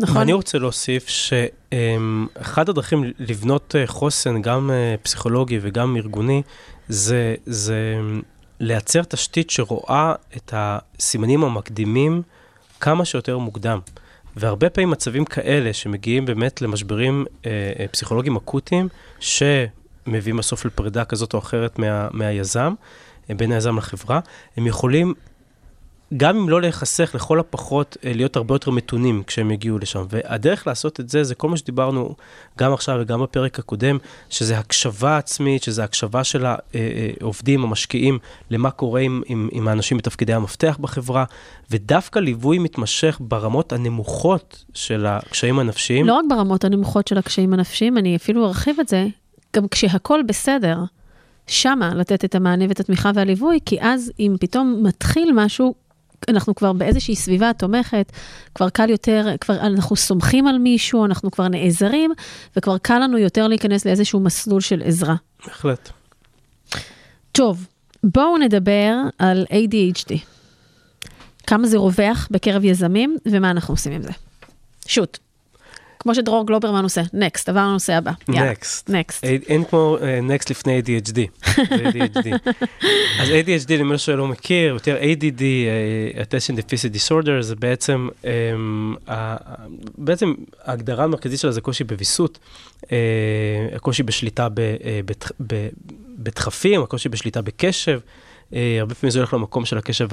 [0.00, 0.16] נכון.
[0.16, 4.70] ואני רוצה להוסיף שאחד הדרכים לבנות חוסן, גם
[5.02, 6.42] פסיכולוגי וגם ארגוני,
[6.88, 8.00] זה, זה
[8.60, 12.22] לייצר תשתית שרואה את הסימנים המקדימים
[12.80, 13.78] כמה שיותר מוקדם.
[14.36, 18.88] והרבה פעמים מצבים כאלה שמגיעים באמת למשברים אה, פסיכולוגיים אקוטיים,
[19.20, 19.42] ש...
[20.06, 22.74] מביאים בסוף לפרידה כזאת או אחרת מה, מהיזם,
[23.28, 24.20] בין היזם לחברה,
[24.56, 25.14] הם יכולים
[26.16, 30.04] גם אם לא להיחסך, לכל הפחות אה, להיות הרבה יותר מתונים כשהם יגיעו לשם.
[30.10, 32.14] והדרך לעשות את זה, זה כל מה שדיברנו
[32.58, 33.98] גם עכשיו וגם בפרק הקודם,
[34.30, 38.18] שזה הקשבה עצמית, שזה הקשבה של העובדים, אה, אה, המשקיעים,
[38.50, 41.24] למה קורה עם, עם, עם האנשים בתפקידי המפתח בחברה,
[41.70, 46.06] ודווקא ליווי מתמשך ברמות הנמוכות של הקשיים הנפשיים.
[46.06, 49.06] לא רק ברמות הנמוכות של הקשיים הנפשיים, אני אפילו ארחיב את זה,
[49.56, 50.78] גם כשהכול בסדר.
[51.46, 55.74] שמה לתת את המענה ואת התמיכה והליווי, כי אז אם פתאום מתחיל משהו,
[56.28, 58.12] אנחנו כבר באיזושהי סביבה תומכת,
[58.54, 62.12] כבר קל יותר, כבר אנחנו סומכים על מישהו, אנחנו כבר נעזרים,
[62.56, 65.14] וכבר קל לנו יותר להיכנס לאיזשהו מסלול של עזרה.
[65.46, 65.90] בהחלט.
[67.32, 67.66] טוב,
[68.04, 70.18] בואו נדבר על ADHD.
[71.46, 74.10] כמה זה רווח בקרב יזמים, ומה אנחנו עושים עם זה.
[74.86, 75.18] שוט.
[76.02, 78.12] כמו שדרור גלוברמן עושה, נקסט, עבר לנושא הבא.
[78.28, 78.90] נקסט.
[78.90, 79.24] נקסט.
[79.24, 81.18] אין כמו נקסט uh, לפני ADHD.
[83.20, 88.26] אז ADHD, למי שלא מכיר, יותר ADD, uh, attention deficit disorder, זה בעצם, uh,
[89.98, 90.34] בעצם
[90.64, 92.38] ההגדרה המרכזית שלה זה קושי בוויסות,
[92.82, 92.88] uh,
[93.76, 94.48] הקושי בשליטה
[96.18, 98.00] בדחפים, הקושי בשליטה בקשב.
[98.52, 100.08] הרבה פעמים זה הולך למקום של הקשב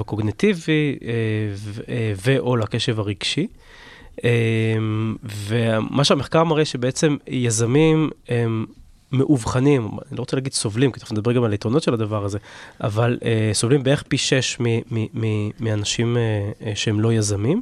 [2.24, 3.46] ו/או לקשב הרגשי.
[4.24, 5.16] אמ,
[5.48, 8.66] ומה שהמחקר מראה שבעצם יזמים הם
[9.12, 12.38] מאובחנים, אני לא רוצה להגיד סובלים, כי תכף נדבר גם על היתרונות של הדבר הזה,
[12.80, 14.58] אבל uh, סובלים בערך פי שש
[15.60, 17.60] מאנשים uh, uh, שהם לא יזמים,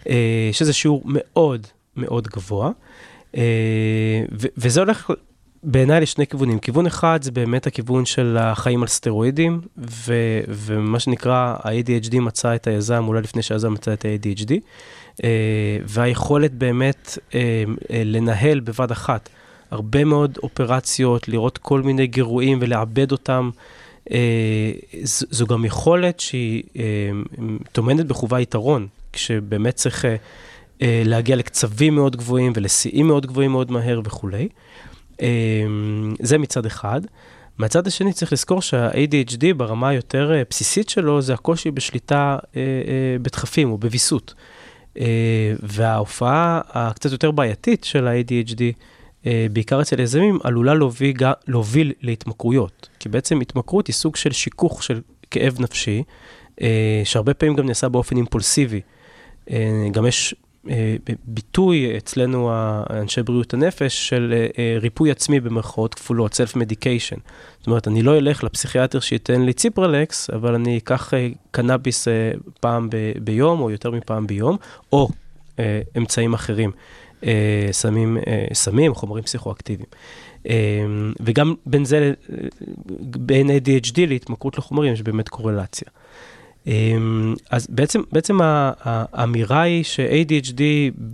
[0.00, 0.06] uh,
[0.52, 2.70] שזה שיעור מאוד מאוד גבוה,
[3.32, 3.36] uh,
[4.56, 5.10] וזה הולך
[5.62, 6.58] בעיניי לשני כיוונים.
[6.58, 12.66] כיוון אחד זה באמת הכיוון של החיים על סטרואידים, ו- ומה שנקרא, ה-ADHD מצא את
[12.66, 14.52] היזם, אולי לפני שהיזם מצא את ה-ADHD.
[15.24, 15.28] אה,
[15.84, 19.28] והיכולת באמת אה, אה, לנהל בבת אחת
[19.70, 23.50] הרבה מאוד אופרציות, לראות כל מיני גירויים ולעבד אותם.
[25.04, 26.62] זו גם יכולת שהיא
[27.72, 30.04] טומנת בחובה יתרון, כשבאמת צריך
[30.80, 34.48] להגיע לקצבים מאוד גבוהים ולשיאים מאוד גבוהים מאוד מהר וכולי.
[36.22, 37.00] זה מצד אחד.
[37.58, 42.38] מהצד השני צריך לזכור שה-ADHD ברמה היותר בסיסית שלו זה הקושי בשליטה
[43.22, 44.34] בדחפים או בוויסות.
[45.00, 48.60] אה, וההופעה הקצת יותר בעייתית של ה-ADHD,
[49.26, 52.88] אה, בעיקר אצל יזמים, עלולה להוביל, להוביל להתמכרויות.
[52.98, 56.02] כי בעצם התמכרות היא סוג של שיכוך של כאב נפשי,
[56.62, 58.80] אה, שהרבה פעמים גם נעשה באופן אימפולסיבי.
[59.92, 60.34] גם יש
[61.24, 62.50] ביטוי אצלנו,
[62.90, 64.34] אנשי בריאות הנפש, של
[64.80, 67.18] ריפוי עצמי במרכאות כפולות, self-medication.
[67.64, 71.12] זאת אומרת, אני לא אלך לפסיכיאטר שייתן לי ציפרלקס, אבל אני אקח
[71.50, 72.08] קנאביס
[72.60, 74.56] פעם ב- ביום, או יותר מפעם ביום,
[74.92, 75.08] או
[75.96, 76.70] אמצעים אחרים,
[77.70, 78.18] סמים,
[78.52, 79.88] סמים, חומרים פסיכואקטיביים.
[81.20, 82.12] וגם בין זה,
[83.00, 85.88] בין ADHD להתמכרות לחומרים, יש באמת קורלציה.
[87.50, 90.60] אז בעצם, בעצם האמירה היא ש-ADHD,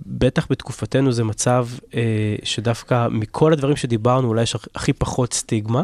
[0.06, 5.82] בטח בתקופתנו, זה מצב אה, שדווקא מכל הדברים שדיברנו, אולי יש הכי פחות סטיגמה.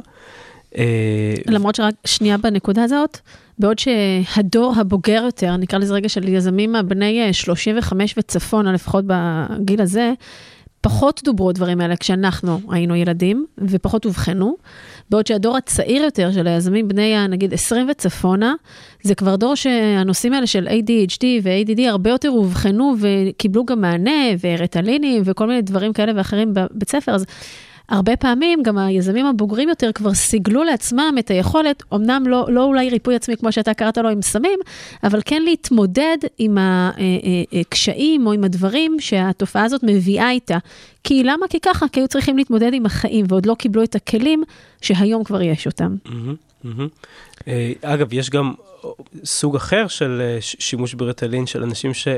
[0.76, 3.18] אה, למרות שרק שנייה בנקודה הזאת,
[3.58, 9.82] בעוד שהדור הבוגר יותר, נקרא לזה רגע של יזמים הבני 35 אה, וצפונה, לפחות בגיל
[9.82, 10.12] הזה,
[10.80, 14.56] פחות דוברו הדברים האלה כשאנחנו היינו ילדים, ופחות אובחנו.
[15.10, 18.54] בעוד שהדור הצעיר יותר של היזמים בני נגיד 20 וצפונה,
[19.02, 25.22] זה כבר דור שהנושאים האלה של ADHD ו-ADD הרבה יותר אובחנו וקיבלו גם מענה ורטלינים
[25.24, 27.14] וכל מיני דברים כאלה ואחרים בבית ספר.
[27.14, 27.24] אז
[27.88, 32.90] הרבה פעמים גם היזמים הבוגרים יותר כבר סיגלו לעצמם את היכולת, אמנם לא, לא אולי
[32.90, 34.58] ריפוי עצמי כמו שאתה קראת לו עם סמים,
[35.04, 40.58] אבל כן להתמודד עם הקשיים אה, אה, אה, או עם הדברים שהתופעה הזאת מביאה איתה.
[41.04, 41.48] כי למה?
[41.48, 44.42] כי ככה, כי היו צריכים להתמודד עם החיים ועוד לא קיבלו את הכלים
[44.80, 45.96] שהיום כבר יש אותם.
[47.82, 48.52] אגב, יש גם
[49.24, 52.08] סוג אחר של שימוש ברטלין של אנשים ש...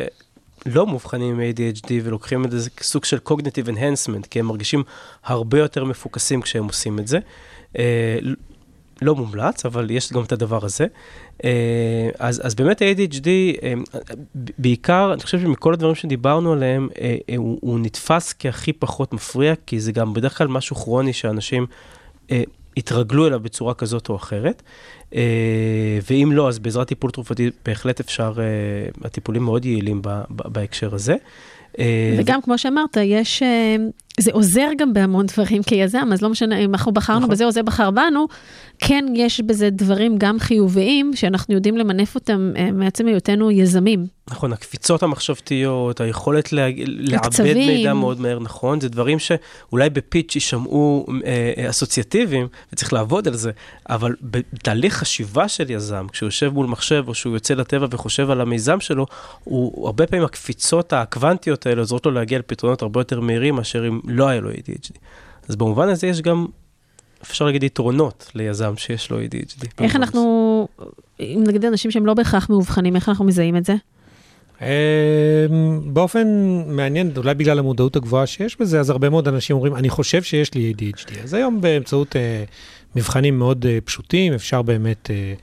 [0.66, 4.83] לא מאובחנים עם ADHD ולוקחים את זה כסוג של cognitive enhancement, כי הם מרגישים
[5.25, 7.18] הרבה יותר מפוקסים כשהם עושים את זה.
[7.79, 8.18] אה,
[9.03, 10.87] לא מומלץ, אבל יש גם את הדבר הזה.
[11.44, 13.27] אה, אז, אז באמת ה-ADHD,
[13.62, 13.75] אה,
[14.35, 16.88] בעיקר, אני חושב שמכל הדברים שדיברנו עליהם,
[17.37, 21.66] הוא, הוא נתפס כהכי פחות מפריע, כי זה גם בדרך כלל משהו כרוני שאנשים
[22.79, 24.62] התרגלו אליו בצורה כזאת או אחרת.
[25.14, 28.45] אה, ואם לא, אז בעזרת טיפול תרופתי בהחלט אפשר, אה,
[29.05, 31.17] הטיפולים מאוד יעילים בהקשר הזה.
[31.79, 33.43] אה, וגם, כמו שאמרת, יש
[34.18, 37.31] זה עוזר גם בהמון דברים כיזם, אז לא משנה אם אנחנו בחרנו נכון.
[37.31, 38.26] בזה או זה בחר בנו,
[38.78, 44.18] כן יש בזה דברים גם חיוביים, שאנחנו יודעים למנף אותם אה, מעצם היותנו יזמים.
[44.31, 46.66] נכון, הקפיצות המחשבתיות, היכולת לה...
[46.87, 47.54] לעבד.
[47.54, 53.35] מידע מאוד מהר, נכון, זה דברים שאולי בפיץ' יישמעו אה, אה, אסוציאטיביים, וצריך לעבוד על
[53.35, 53.50] זה,
[53.88, 58.40] אבל בתהליך חשיבה של יזם, כשהוא יושב מול מחשב, או שהוא יוצא לטבע וחושב על
[58.40, 59.07] המיזם שלו,
[59.44, 64.00] הוא הרבה פעמים הקפיצות הקוונטיות האלה עוזרות לו להגיע לפתרונות הרבה יותר מהירים מאשר אם
[64.09, 64.99] לא היה לו ADHD.
[65.49, 66.47] אז במובן הזה יש גם,
[67.23, 69.62] אפשר להגיד, יתרונות ליזם שיש לו ADHD.
[69.62, 70.68] איך במובן אנחנו,
[71.21, 73.75] אם נגיד אנשים שהם לא בהכרח מאובחנים, איך אנחנו מזהים את זה?
[74.62, 74.66] אמ,
[75.85, 76.29] באופן
[76.66, 80.55] מעניין, אולי בגלל המודעות הגבוהה שיש בזה, אז הרבה מאוד אנשים אומרים, אני חושב שיש
[80.55, 81.23] לי ADHD.
[81.23, 82.44] אז היום באמצעות אה,
[82.97, 85.35] מבחנים מאוד אה, פשוטים, אפשר באמת אה,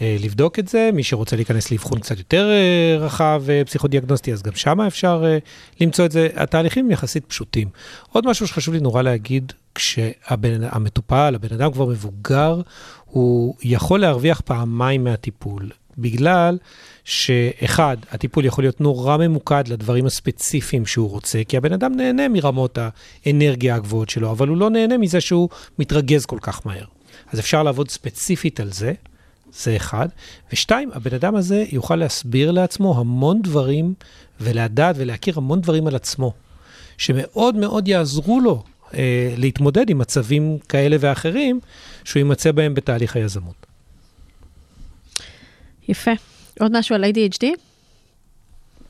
[0.00, 0.90] לבדוק את זה.
[0.92, 5.38] מי שרוצה להיכנס לאבחון קצת יותר אה, רחב אה, פסיכודיאגנוסטי, אז גם שם אפשר אה,
[5.80, 6.28] למצוא את זה.
[6.36, 7.68] התהליכים יחסית פשוטים.
[8.12, 12.60] עוד משהו שחשוב לי נורא להגיד, כשהמטופל, הבן אדם כבר מבוגר,
[13.04, 15.70] הוא יכול להרוויח פעמיים מהטיפול.
[15.98, 16.58] בגלל
[17.04, 22.78] שאחד, הטיפול יכול להיות נורא ממוקד לדברים הספציפיים שהוא רוצה, כי הבן אדם נהנה מרמות
[23.26, 26.84] האנרגיה הגבוהות שלו, אבל הוא לא נהנה מזה שהוא מתרגז כל כך מהר.
[27.32, 28.92] אז אפשר לעבוד ספציפית על זה,
[29.52, 30.08] זה אחד.
[30.52, 33.94] ושתיים, הבן אדם הזה יוכל להסביר לעצמו המון דברים
[34.40, 36.32] ולדעת ולהכיר המון דברים על עצמו,
[36.98, 38.62] שמאוד מאוד יעזרו לו
[38.94, 41.60] אה, להתמודד עם מצבים כאלה ואחרים
[42.04, 43.66] שהוא יימצא בהם בתהליך היזמות.
[45.88, 46.10] יפה.
[46.60, 47.44] עוד משהו על ADHD?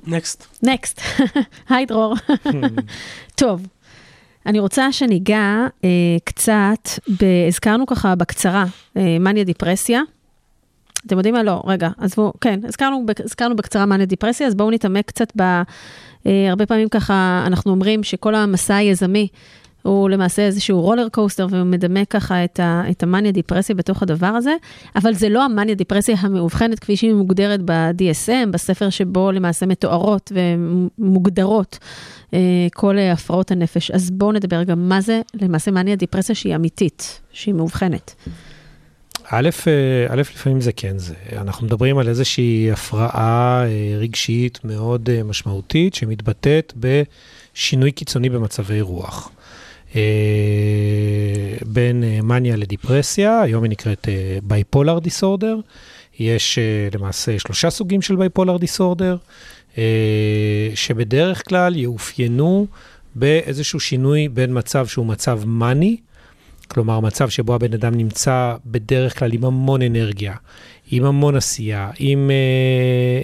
[0.06, 0.46] נקסט.
[0.62, 1.00] נקסט.
[1.68, 2.14] היי דרור.
[3.34, 3.66] טוב,
[4.46, 5.90] אני רוצה שניגע אה,
[6.24, 6.88] קצת,
[7.20, 7.24] ב...
[7.48, 8.64] הזכרנו ככה בקצרה,
[8.96, 10.00] אה, מניה דיפרסיה.
[11.08, 11.42] אתם יודעים מה?
[11.42, 15.42] לא, רגע, עזבו, כן, הזכרנו, הזכרנו בקצרה מניה דיפרסיה, אז בואו נתעמק קצת ב...
[16.26, 19.28] אה, הרבה פעמים ככה אנחנו אומרים שכל המסע היזמי
[19.82, 24.26] הוא למעשה איזשהו רולר קוסטר והוא מדמה ככה את, ה, את המאניה דיפרסיה בתוך הדבר
[24.26, 24.54] הזה,
[24.96, 31.78] אבל זה לא המאניה דיפרסיה המאובחנת כפי שהיא מוגדרת ב-DSM, בספר שבו למעשה מתוארות ומוגדרות
[32.34, 32.38] אה,
[32.74, 33.90] כל אה, הפרעות הנפש.
[33.90, 38.14] אז בואו נדבר גם מה זה למעשה מאניה דיפרסיה שהיא אמיתית, שהיא מאובחנת.
[39.30, 41.14] א', אה, א', לפעמים זה כן זה.
[41.36, 49.30] אנחנו מדברים על איזושהי הפרעה אה, רגשית מאוד אה, משמעותית, שמתבטאת בשינוי קיצוני במצבי רוח.
[51.66, 54.08] בין מניה לדיפרסיה, היום היא נקראת
[54.42, 55.56] bipolar disorder.
[56.18, 56.58] יש
[56.94, 59.16] למעשה שלושה סוגים של bipolar disorder,
[60.74, 62.66] שבדרך כלל יאופיינו
[63.14, 65.96] באיזשהו שינוי בין מצב שהוא מצב מאני,
[66.68, 70.34] כלומר, מצב שבו הבן אדם נמצא בדרך כלל עם המון אנרגיה,
[70.90, 72.34] עם המון עשייה, עם אה,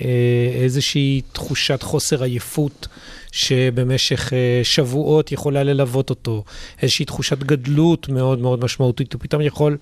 [0.07, 2.89] אה, איזושהי תחושת חוסר עייפות
[3.33, 6.45] שבמשך אה, שבועות יכולה ללוות אותו,
[6.83, 9.77] איזושהי תחושת גדלות מאוד מאוד משמעותית, הוא פתאום יכול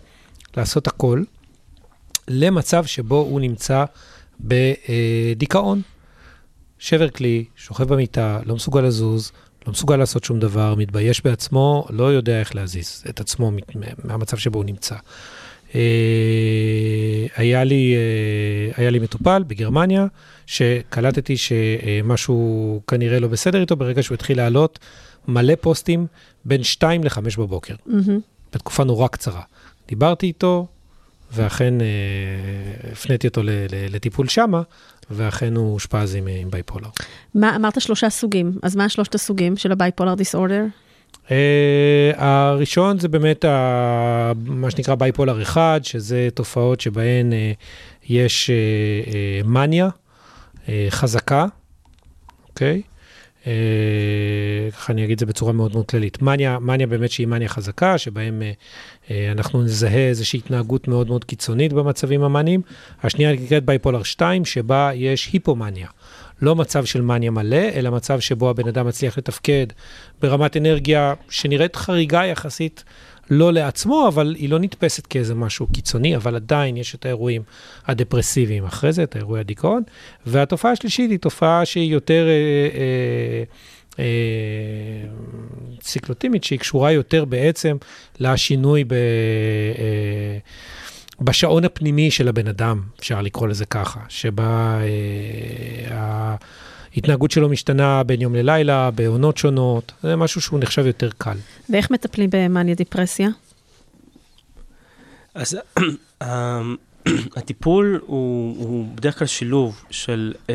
[0.57, 1.22] לעשות הכל,
[2.29, 3.85] למצב שבו הוא נמצא
[4.40, 5.83] בדיכאון.
[6.79, 9.33] שבר כלי, שוכב במיטה, לא מסוגל לזוז,
[9.66, 13.53] לא מסוגל לעשות שום דבר, מתבייש בעצמו, לא יודע איך להזיז את עצמו
[14.05, 14.94] מהמצב שבו הוא נמצא.
[15.75, 15.81] אה,
[17.37, 20.07] היה לי, אה, היה לי מטופל בגרמניה,
[20.46, 24.79] שקלטתי שמשהו כנראה לא בסדר איתו, ברגע שהוא התחיל לעלות
[25.29, 26.07] מלא פוסטים
[26.44, 28.20] בין 2 ל-5 בבוקר, מהמם.
[28.55, 29.42] בתקופה נורא קצרה.
[29.88, 30.66] דיברתי איתו,
[31.33, 31.87] ואכן אה,
[32.92, 33.40] הפניתי אותו
[33.90, 34.62] לטיפול שמה,
[35.14, 36.88] ואכן הוא אושפז עם, עם bipolar.
[37.35, 40.64] מה, אמרת שלושה סוגים, אז מה שלושת הסוגים של ה bipolar disorder?
[41.27, 41.31] Uh,
[42.16, 47.35] הראשון זה באמת ה, מה שנקרא bipolar אחד, שזה תופעות שבהן uh,
[48.09, 51.46] יש uh, uh, מניה uh, חזקה,
[52.48, 52.83] אוקיי?
[52.85, 52.91] Uh,
[54.72, 56.22] ככה אני אגיד זה בצורה מאוד מאוד כללית.
[56.22, 61.24] מניה, מניה באמת שהיא מניה חזקה, שבהם uh, uh, אנחנו נזהה איזושהי התנהגות מאוד מאוד
[61.24, 62.62] קיצונית במצבים המאניים.
[63.02, 65.87] השנייה נקראת בייפולר 2, שבה יש היפומניה.
[66.42, 69.66] לא מצב של מניה מלא, אלא מצב שבו הבן אדם מצליח לתפקד
[70.20, 72.85] ברמת אנרגיה שנראית חריגה יחסית,
[73.30, 77.42] לא לעצמו, אבל היא לא נתפסת כאיזה משהו קיצוני, אבל עדיין יש את האירועים
[77.87, 79.82] הדפרסיביים אחרי זה, את האירועי הדיכאון.
[80.26, 83.44] והתופעה השלישית היא תופעה שהיא יותר אה, אה,
[83.98, 85.08] אה,
[85.80, 87.76] ציקלוטימית, שהיא קשורה יותר בעצם
[88.20, 88.92] לשינוי ב...
[88.92, 90.38] אה,
[91.20, 94.78] בשעון הפנימי של הבן אדם, אפשר לקרוא לזה ככה, שבה
[95.90, 96.35] אה,
[96.94, 101.37] ההתנהגות שלו משתנה בין יום ללילה, בעונות שונות, זה משהו שהוא נחשב יותר קל.
[101.70, 103.28] ואיך מטפלים במאניה דיפרסיה?
[105.35, 105.59] אז
[106.22, 106.76] אמ,
[107.37, 110.55] הטיפול הוא, הוא בדרך כלל שילוב של אמ,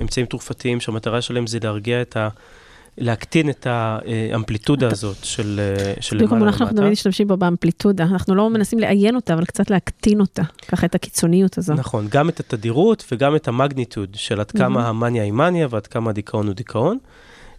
[0.00, 2.28] אמצעים תרופתיים שהמטרה שלהם זה להרגיע את, ה,
[3.00, 8.04] להקטין את האמפליטודה הזאת של, אה, של בדיוק למעלה המונח שאנחנו תמיד משתמשים בו באמפליטודה,
[8.04, 11.74] אנחנו לא מנסים לעיין אותה, אבל קצת להקטין אותה, ככה את הקיצוניות הזו.
[11.74, 14.86] נכון, גם את התדירות וגם את המגניטוד של עד כמה מהמם.
[14.86, 16.98] המאניה היא מאניה ועד כמה הדיכאון הוא דיכאון.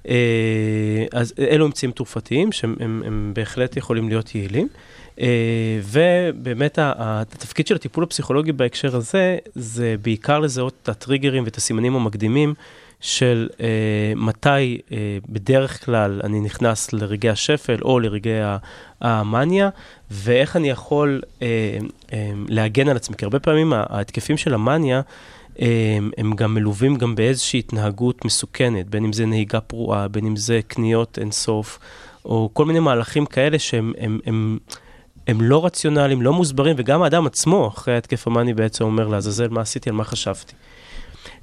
[0.08, 4.67] אה, אז אלו אמצעים תרופתיים שהם הם, הם בהחלט יכולים להיות יעילים.
[5.21, 11.95] אה, ובאמת התפקיד של הטיפול הפסיכולוגי בהקשר הזה, זה בעיקר לזהות את הטריגרים ואת הסימנים
[11.95, 12.54] המקדימים
[13.02, 18.42] של אה, מתי אה, בדרך כלל אני נכנס לרגעי השפל או לרגעי
[19.02, 19.70] המאניה,
[20.12, 21.78] ואיך אני יכול אה,
[22.14, 23.16] אה, להגן על עצמי.
[23.18, 25.02] כי הרבה פעמים ההתקפים של המאניה,
[25.60, 30.36] הם, הם גם מלווים גם באיזושהי התנהגות מסוכנת, בין אם זה נהיגה פרועה, בין אם
[30.36, 31.80] זה קניות אינסוף,
[32.26, 34.58] או כל מיני מהלכים כאלה שהם הם, הם,
[35.28, 39.62] הם לא רציונליים, לא מוסברים, וגם האדם עצמו, אחרי ההתקף המאני, בעצם אומר לעזאזל, מה
[39.62, 40.54] עשיתי, על מה חשבתי.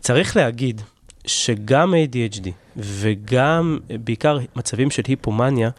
[0.00, 0.82] צריך להגיד
[1.26, 5.70] שגם ADHD וגם בעיקר מצבים של היפומניה,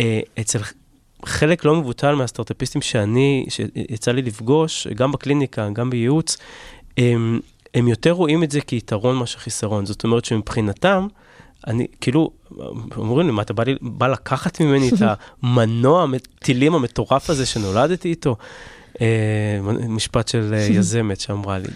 [0.00, 0.58] אה, אצל
[1.24, 6.36] חלק לא מבוטל מהסטארט-אפיסטים שאני, שיצא לי לפגוש, גם בקליניקה, גם בייעוץ,
[6.98, 7.40] הם,
[7.74, 9.86] הם יותר רואים את זה כיתרון מאשר חיסרון.
[9.86, 11.06] זאת אומרת שמבחינתם,
[11.66, 12.30] אני, כאילו,
[12.96, 15.02] אומרים לי, מה, אתה בא, לי, בא לקחת ממני את
[15.42, 16.06] המנוע
[16.38, 18.36] הטילים המטורף הזה שנולדתי איתו?
[19.00, 19.06] אה,
[19.88, 21.68] משפט של אה, יזמת שאמרה לי.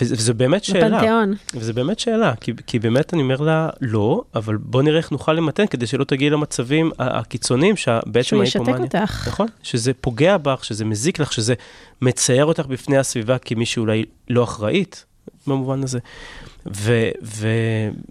[0.00, 0.88] וזה, באמת שאלה.
[0.88, 1.34] בפנתיאון.
[1.54, 5.32] וזה באמת שאלה, כי, כי באמת אני אומר לה, לא, אבל בוא נראה איך נוכל
[5.32, 9.28] למתן כדי שלא תגיעי למצבים הקיצוניים שבעצם שהוא ישתק ההיפומניה- אותך.
[9.28, 11.54] נכון, שזה פוגע בך, שזה מזיק לך, שזה
[12.02, 15.04] מצייר אותך בפני הסביבה כמי שאולי לא אחראית,
[15.46, 15.98] במובן הזה.
[16.76, 17.48] ו- ו-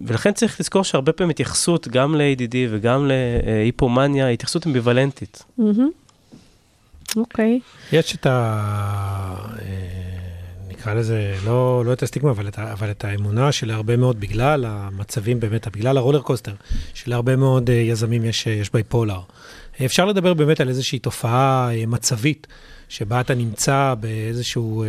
[0.06, 3.10] ולכן צריך לזכור שהרבה פעמים התייחסות גם ל-ADD וגם
[3.46, 5.42] להיפומניה, היא התייחסות אמביוולנטית.
[5.58, 5.90] מהמם.
[7.16, 7.60] אוקיי.
[7.92, 8.30] יש את ה...
[9.62, 9.66] אה,
[10.68, 15.40] נקרא לזה, לא, לא את הסטיגמה, אבל את, אבל את האמונה שלהרבה מאוד, בגלל המצבים
[15.40, 16.54] באמת, בגלל הרולר קוסטר,
[16.94, 19.20] שלהרבה מאוד אה, יזמים יש, אה, יש בייפולר.
[19.84, 22.46] אפשר לדבר באמת על איזושהי תופעה מצבית,
[22.88, 24.84] שבה אתה נמצא באיזשהו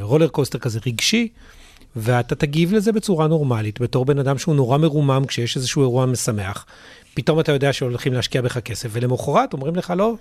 [0.00, 1.28] רולר קוסטר כזה רגשי,
[1.96, 6.66] ואתה תגיב לזה בצורה נורמלית, בתור בן אדם שהוא נורא מרומם כשיש איזשהו אירוע משמח.
[7.14, 10.14] פתאום אתה יודע שהולכים להשקיע בך כסף, ולמחרת אומרים לך, לא,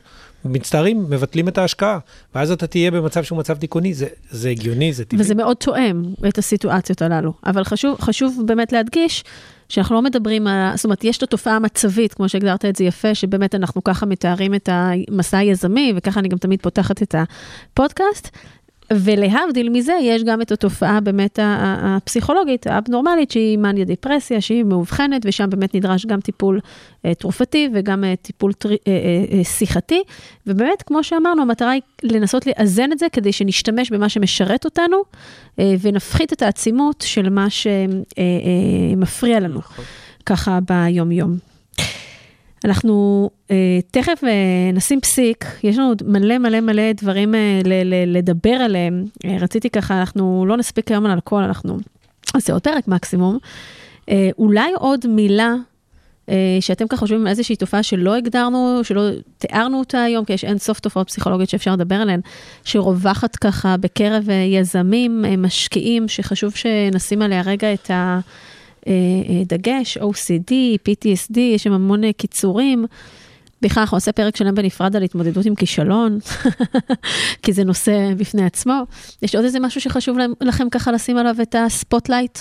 [0.46, 2.00] מצטערים, מבטלים את ההשקעה,
[2.36, 5.22] ואז אתה תהיה במצב שהוא מצב דיכאוני, זה, זה הגיוני, זה טבעי.
[5.22, 7.34] וזה מאוד תואם את הסיטואציות הללו.
[7.46, 9.24] אבל חשוב, חשוב באמת להדגיש
[9.70, 13.16] שאנחנו לא מדברים על, זאת אומרת, יש את התופעה המצבית, כמו שהגדרת את זה יפה,
[13.16, 18.30] שבאמת אנחנו ככה מתארים את המסע היזמי, וככה אני גם תמיד פותחת את הפודקאסט.
[18.92, 25.50] ולהבדיל מזה, יש גם את התופעה באמת הפסיכולוגית, האבנורמלית, שהיא מניה דיפרסיה, שהיא מאובחנת, ושם
[25.50, 26.60] באמת נדרש גם טיפול
[27.06, 30.02] אה, תרופתי וגם אה, טיפול טרי, אה, אה, אה, שיחתי.
[30.48, 34.98] ובאמת, כמו שאמרנו, המטרה היא לנסות לאזן את זה כדי שנשתמש במה שמשרת אותנו,
[35.60, 39.86] אה, ונפחית את העצימות של מה שמפריע לנו, נכון.
[40.26, 41.38] ככה ביום-יום.
[42.66, 47.94] אנחנו אה, תכף אה, נשים פסיק, יש לנו עוד מלא מלא מלא דברים אה, ל-
[47.94, 49.06] ל- לדבר עליהם.
[49.26, 51.78] אה, רציתי ככה, אנחנו לא נספיק היום על הכל, אנחנו
[52.36, 53.38] נעשה עוד פרק מקסימום.
[54.10, 55.54] אה, אולי עוד מילה
[56.30, 60.44] אה, שאתם ככה חושבים על איזושהי תופעה שלא הגדרנו, שלא תיארנו אותה היום, כי יש
[60.44, 62.22] אין סוף תופעות פסיכולוגיות שאפשר לדבר עליהן,
[62.64, 67.92] שרווחת ככה בקרב אה, יזמים, אה, משקיעים, שחשוב שנשים עליה רגע את
[69.42, 70.52] הדגש, OCD,
[70.90, 72.86] PTSD, יש שם המון אה, קיצורים.
[73.62, 76.20] בכלל, אנחנו נעשה פרק שלם בנפרד על התמודדות עם כישלון,
[77.44, 78.84] כי זה נושא בפני עצמו.
[79.22, 82.40] יש עוד איזה משהו שחשוב לכם ככה לשים עליו את ה spotlight?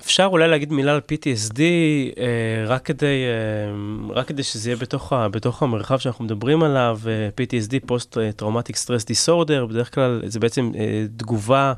[0.00, 5.12] אפשר אולי להגיד מילה על PTSD, אה, רק, כדי, אה, רק כדי שזה יהיה בתוך,
[5.32, 11.04] בתוך המרחב שאנחנו מדברים עליו, אה, PTSD, post-traumatic stress disorder, בדרך כלל זה בעצם אה,
[11.16, 11.72] תגובה אה,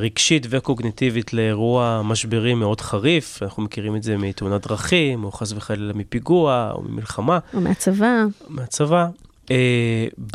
[0.00, 5.92] רגשית וקוגניטיבית לאירוע משברי מאוד חריף, אנחנו מכירים את זה מתאונת דרכים, או חס וחלילה
[5.92, 7.38] מפיגוע, או ממלחמה.
[7.54, 8.24] או מהצבא?
[8.48, 9.06] מהצבא.
[9.46, 9.50] Uh,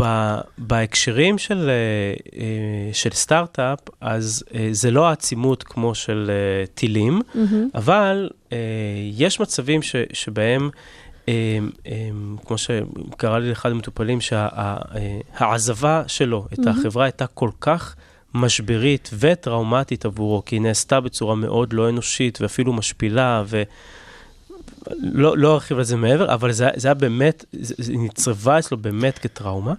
[0.02, 2.36] ב, בהקשרים של, uh, uh,
[2.94, 7.70] של סטארט-אפ, אז uh, זה לא העצימות כמו של uh, טילים, מהמם.
[7.76, 8.54] אבל uh,
[9.12, 10.70] יש מצבים ש, שבהם,
[11.26, 11.30] um,
[12.46, 16.80] כמו שקרה לי לאחד המטופלים, שהעזבה שלו את מהמם.
[16.80, 17.96] החברה הייתה כל כך
[18.34, 23.64] משברית וטראומטית עבורו, כי היא נעשתה בצורה מאוד לא אנושית ואפילו משפילה, ו...
[25.14, 29.74] לא, ארחיב על זה מעבר, אבל זה, זה היה באמת, זה, נצרבה אצלו באמת כטראומה,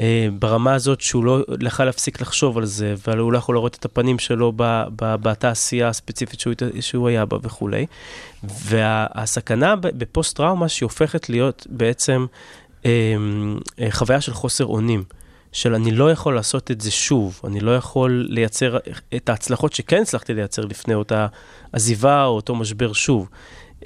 [0.00, 3.84] אה, ברמה הזאת שהוא לא יכול להפסיק לחשוב על זה, והוא לא יכול לראות את
[3.84, 4.62] הפנים שלו ב,
[4.96, 7.86] ב, בתעשייה הספציפית שהוא, שהוא היה בה וכולי.
[8.44, 12.26] והסכנה בפוסט-טראומה שהיא הופכת להיות בעצם
[12.84, 12.90] אה,
[13.80, 15.04] אה, חוויה של חוסר אונים.
[15.56, 18.78] של אני לא יכול לעשות את זה שוב, אני לא יכול לייצר
[19.16, 21.26] את ההצלחות שכן הצלחתי לייצר לפני אותה
[21.72, 23.28] עזיבה או אותו משבר שוב.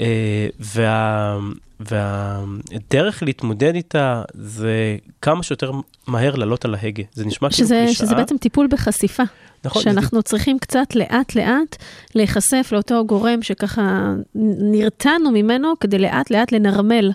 [0.00, 1.38] אה, וה,
[1.80, 5.72] והדרך להתמודד איתה זה כמה שיותר
[6.06, 7.02] מהר לעלות על ההגה.
[7.12, 8.06] זה נשמע שזה, כאילו קלישאה.
[8.06, 9.22] שזה בעצם טיפול בחשיפה.
[9.64, 10.22] נכון, שאנחנו זה...
[10.22, 11.76] צריכים קצת לאט-לאט
[12.14, 17.10] להיחשף לאותו גורם שככה נרתענו ממנו כדי לאט-לאט לנרמל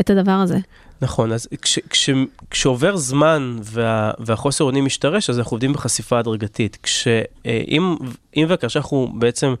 [0.00, 0.58] את הדבר הזה.
[1.02, 2.10] נכון, אז כש, כש,
[2.50, 6.78] כשעובר זמן וה, והחוסר אונים משתרש, אז אנחנו עובדים בחשיפה הדרגתית.
[6.82, 7.96] כשאם
[8.36, 9.54] אם וכאשר אנחנו בעצם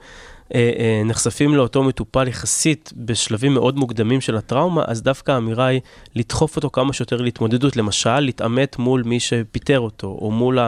[0.54, 5.80] אה, אה, נחשפים לאותו מטופל יחסית בשלבים מאוד מוקדמים של הטראומה, אז דווקא האמירה היא
[6.14, 10.58] לדחוף אותו כמה שיותר להתמודדות, למשל, להתעמת מול מי שפיטר אותו, או מול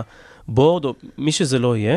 [0.49, 1.97] הבורד, או מי שזה לא יהיה,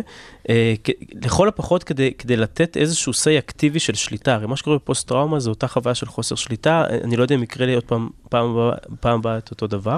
[0.49, 0.73] אה,
[1.21, 4.33] לכל הפחות כדי, כדי לתת איזשהו say אקטיבי של שליטה.
[4.33, 7.65] הרי מה שקורה בפוסט-טראומה זה אותה חוויה של חוסר שליטה, אני לא יודע אם יקרה
[7.65, 8.55] לי עוד פעם, פעם,
[8.99, 9.97] פעם הבאה את אותו דבר.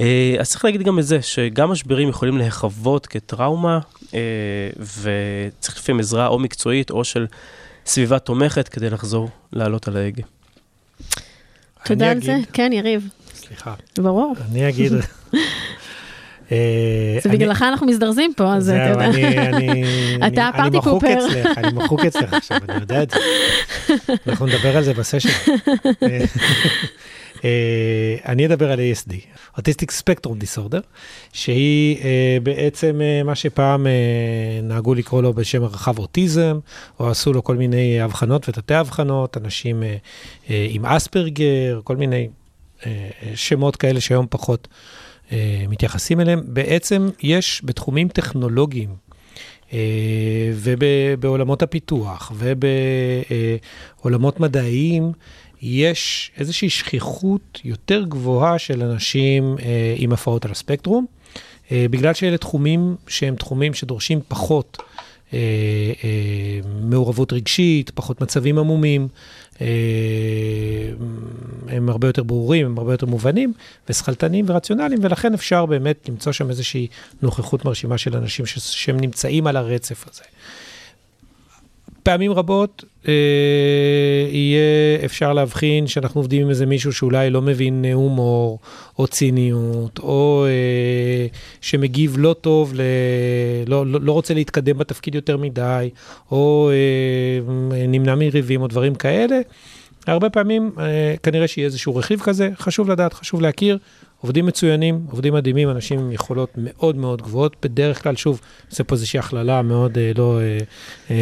[0.00, 3.78] אה, אז צריך להגיד גם את זה, שגם משברים יכולים להיחוות כטראומה,
[4.14, 4.20] אה,
[4.78, 7.26] וצריך לפעמים עזרה או מקצועית או של
[7.86, 10.22] סביבה תומכת כדי לחזור לעלות על ההגה.
[11.84, 12.36] תודה על זה.
[12.52, 13.08] כן, יריב.
[13.34, 13.74] סליחה.
[13.98, 14.34] ברור.
[14.50, 14.92] אני אגיד...
[16.52, 19.10] אה, זה בגללך אנחנו מזדרזים פה, אז אתה יודע.
[20.26, 21.26] אתה הפארטי פופר.
[21.56, 23.16] אני מחוק אצלך עכשיו, אני יודע את זה.
[24.26, 25.28] אנחנו נדבר על זה בסשן.
[27.44, 29.12] אה, אני אדבר על ASD,
[29.56, 30.80] אוטיסטיק ספקטרום דיסורדר,
[31.32, 31.96] שהיא
[32.42, 33.86] בעצם מה שפעם
[34.62, 36.58] נהגו לקרוא לו בשם הרחב אוטיזם,
[37.00, 39.82] או עשו לו כל מיני הבחנות ותתי הבחנות, אנשים
[40.48, 42.28] עם אספרגר, כל מיני
[43.34, 44.68] שמות כאלה שהיום פחות
[45.68, 46.40] מתייחסים אליהם.
[46.44, 49.10] בעצם יש בתחומים טכנולוגיים,
[49.60, 49.72] Uh,
[50.54, 55.12] ובעולמות הפיתוח ובעולמות מדעיים,
[55.62, 61.06] יש איזושהי שכיחות יותר גבוהה של אנשים אה, עם הפרעות על הספקטרום,
[61.72, 64.78] אה, בגלל שאלה תחומים שהם תחומים שדורשים פחות
[65.34, 65.38] אה,
[66.04, 69.08] אה, מעורבות רגשית, פחות מצבים עמומים,
[69.60, 69.66] אה,
[71.68, 73.52] הם הרבה יותר ברורים, הם הרבה יותר מובנים,
[73.88, 76.86] ושכלתניים ורציונליים, ולכן אפשר באמת למצוא שם איזושהי
[77.22, 80.22] נוכחות מרשימה של אנשים ש- שהם נמצאים על הרצף הזה.
[82.02, 83.12] פעמים רבות אה,
[84.30, 88.58] יהיה אפשר להבחין שאנחנו עובדים עם איזה מישהו שאולי לא מבין הומור
[88.98, 91.26] או ציניות, או אה,
[91.60, 92.80] שמגיב לא טוב, ל...
[93.66, 95.90] לא, לא, לא רוצה להתקדם בתפקיד יותר מדי,
[96.30, 99.40] או אה, נמנע מריבים או דברים כאלה.
[100.06, 103.78] הרבה פעמים אה, כנראה שיהיה איזשהו רכיב כזה, חשוב לדעת, חשוב להכיר.
[104.20, 107.56] עובדים מצוינים, עובדים מדהימים, אנשים עם יכולות מאוד מאוד גבוהות.
[107.62, 108.40] בדרך כלל, שוב,
[108.70, 110.38] זה פה איזושהי הכללה מאוד אה, לא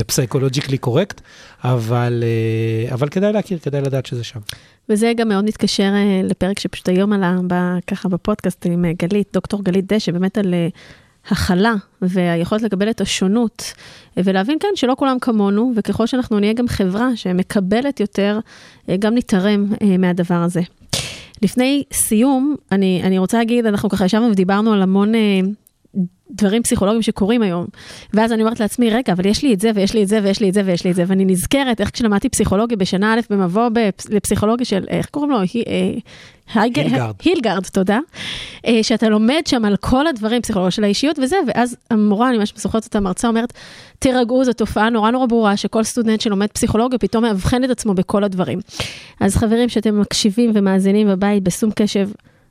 [0.07, 1.21] פסיכולוג'יקלי אה, קורקט,
[1.65, 4.41] אה, אבל, אה, אבל כדאי להכיר, כדאי לדעת שזה שם.
[4.89, 7.37] וזה גם מאוד מתקשר אה, לפרק שפשוט היום עלה
[7.87, 10.55] ככה בפודקאסט עם אה, גלית, דוקטור גלית דשא, באמת על...
[10.55, 10.69] אה,
[11.31, 13.73] הכלה והיכולת לקבל את השונות
[14.17, 18.39] ולהבין כן שלא כולם כמונו וככל שאנחנו נהיה גם חברה שמקבלת יותר,
[18.89, 19.67] אה, גם נתערם
[19.99, 20.61] מהדבר הזה.
[21.43, 25.41] לפני סיום, אני, אני רוצה להגיד, אנחנו ככה ישבנו ודיברנו על המון אה,
[26.31, 27.67] דברים פסיכולוגיים שקורים היום.
[28.15, 30.41] ואז אני אומרת לעצמי, רגע, אבל יש לי את זה, ויש לי את זה, ויש
[30.41, 33.69] לי את זה, ויש לי את זה, ואני נזכרת איך כשלמדתי פסיכולוגיה בשנה א' במבוא
[34.11, 35.39] לפסיכולוגיה של, איך קוראים לו?
[35.39, 35.45] אה,
[36.55, 37.13] הילגרד.
[37.25, 37.99] הילגרד, תודה.
[38.67, 42.53] אה, שאתה לומד שם על כל הדברים, פסיכולוגיה של האישיות וזה, ואז המורה, אני ממש
[42.57, 43.53] זוכרת אותה, מרצה אומרת,
[43.99, 48.25] תירגעו, זו תופעה נורא נורא ברורה, שכל סטודנט שלומד פסיכולוגיה פתאום מאבחן את עצמו בכל
[48.25, 48.59] הדברים.
[49.21, 52.09] אז חברים, שאתם מקשיבים ומאזינים בבית בשום קשב,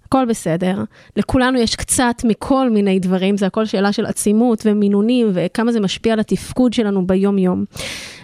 [0.08, 0.84] הכל בסדר.
[1.16, 6.14] לכולנו יש קצת מכל מיני דברים, זה הכל שאלה של עצימות ומינונים וכמה זה משפיע
[6.14, 7.66] על התפקוד שלנו ביום-יום.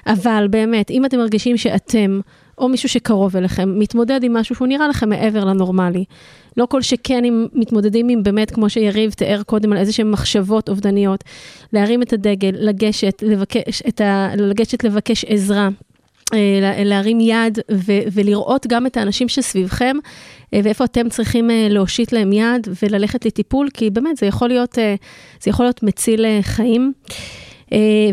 [0.07, 2.19] אבל באמת, אם אתם מרגישים שאתם...
[2.57, 6.05] או מישהו שקרוב אליכם, מתמודד עם משהו שהוא נראה לכם מעבר לנורמלי.
[6.57, 10.69] לא כל שכן אם מתמודדים עם באמת, כמו שיריב תיאר קודם, על איזה שהן מחשבות
[10.69, 11.23] אובדניות,
[11.73, 14.35] להרים את הדגל, לגשת, לבקש, ה...
[14.35, 15.69] לגשת לבקש עזרה.
[16.33, 19.97] אה, להרים יד ו- ולראות גם את האנשים שסביבכם
[20.63, 24.77] ואיפה אתם צריכים אה, להושיט להם יד וללכת לטיפול, כי באמת זה יכול להיות,
[25.41, 26.93] זה יכול להיות מציל חיים.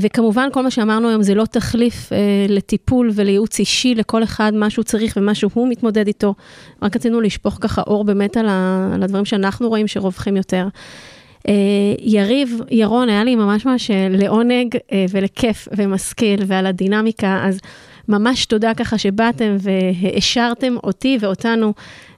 [0.00, 2.10] וכמובן, כל מה שאמרנו היום זה לא תחליף
[2.48, 6.34] לטיפול ולייעוץ אישי לכל אחד, מה שהוא צריך ומה שהוא מתמודד איתו.
[6.82, 8.46] רק רצינו לשפוך ככה אור באמת על,
[9.02, 10.68] הדברים שאנחנו רואים שרווחים יותר.
[11.98, 14.76] יריב, ירון, היה לי ממש ממש לעונג
[15.10, 17.60] ולכיף ומשכיל ועל הדינמיקה, אז
[18.10, 21.74] ממש תודה ככה שבאתם והעשרתם אותי ואותנו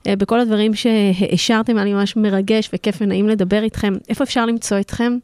[0.06, 3.94] אה, בכל הדברים שהעשרתם, היה לי ממש מרגש וכיף ונעים לדבר איתכם.
[4.08, 5.16] איפה אפשר למצוא אתכם?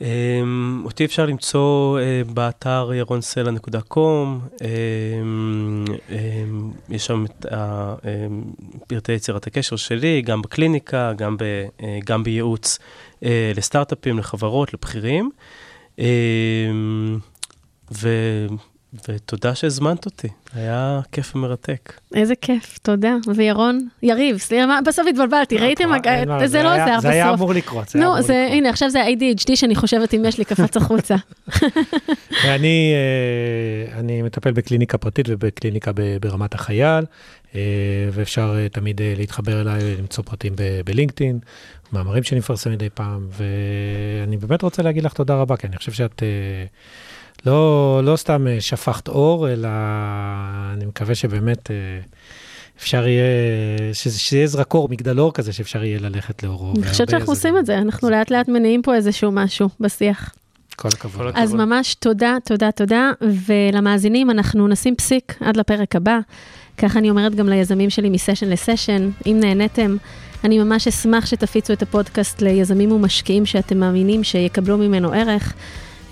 [0.00, 7.46] אמ, אותי אפשר למצוא אה, באתר ירונסלע.קום, אמ, אמ, יש שם את
[8.86, 11.42] פרטי יצירת הקשר שלי, גם בקליניקה, גם, ב,
[11.82, 12.78] אה, גם בייעוץ
[13.56, 15.30] לסטארט-אפים, לחברות, לבכירים.
[17.92, 18.08] ו,
[19.08, 21.92] ותודה שהזמנת אותי, היה כיף ומרתק.
[22.14, 23.16] איזה כיף, תודה.
[23.34, 25.92] וירון, יריב, סליחה, בסוף התבלבלתי, ראיתם?
[25.92, 27.40] אה, מה, זה לא עוזר זה היה בסוף.
[27.40, 27.88] אמור לקרות.
[27.88, 28.16] זה היה נו.
[28.52, 31.16] הנה, עכשיו זה ה-ADHD שאני חושבת אם יש לי קפץ החוצה.
[32.44, 37.04] ואני אה, אני מטפל בקליניקה פרטית ובקליניקה ברמת החייל,
[38.12, 40.52] ואפשר אה, תמיד אה, להתחבר אליי, למצוא פרטים
[40.84, 41.38] בלינקדאין,
[41.92, 45.92] מאמרים שאני מפרסם מדי פעם, ואני באמת רוצה להגיד לך תודה רבה, כי אני חושב
[45.92, 46.64] שאת אה,
[47.46, 49.68] לא, לא סתם אה, שפכת אור, אלא
[50.74, 51.76] אני מקווה שבאמת אה,
[52.78, 53.24] אפשר יהיה,
[53.92, 56.72] שזה- שיהיה זרקור, מגדלור כזה, שאפשר יהיה ללכת לאורו.
[56.76, 57.32] אני חושבת שאנחנו.
[57.32, 60.34] עושים את זה, אנחנו לאט לאט מניעים פה איזשהו משהו בשיח.
[60.76, 61.32] כל הכבוד.
[61.34, 63.10] אז ממש תודה, תודה, תודה,
[63.46, 66.18] ולמאזינים אנחנו נשים פסיק עד לפרק הבא.
[66.78, 69.96] ככה אני אומרת גם ליזמים שלי מסשן לסשן, אם נהניתם,
[70.44, 75.54] אני ממש אשמח שתפיצו את הפודקאסט ליזמים ומשקיעים שאתם מאמינים שיקבלו ממנו ערך.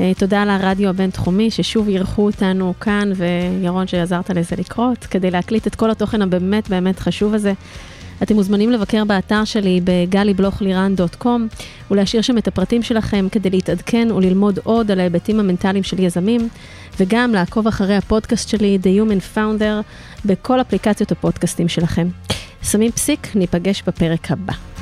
[0.00, 5.74] אה, תודה לרדיו הבינתחומי, ששוב אירחו אותנו כאן, וירון שעזרת לזה לקרות, כדי להקליט את
[5.74, 7.52] כל התוכן הבאמת באמת חשוב הזה.
[8.22, 11.48] אתם מוזמנים לבקר באתר שלי בגלי-בלוך-לירן.קום
[11.90, 16.48] ולהשאיר שם את הפרטים שלכם כדי להתעדכן וללמוד עוד על ההיבטים המנטליים של יזמים,
[17.00, 19.82] וגם לעקוב אחרי הפודקאסט שלי, The Human Founder,
[20.24, 22.08] בכל אפליקציות הפודקאסטים שלכם.
[22.62, 24.73] שמים פסיק, ניפגש בפרק הבא.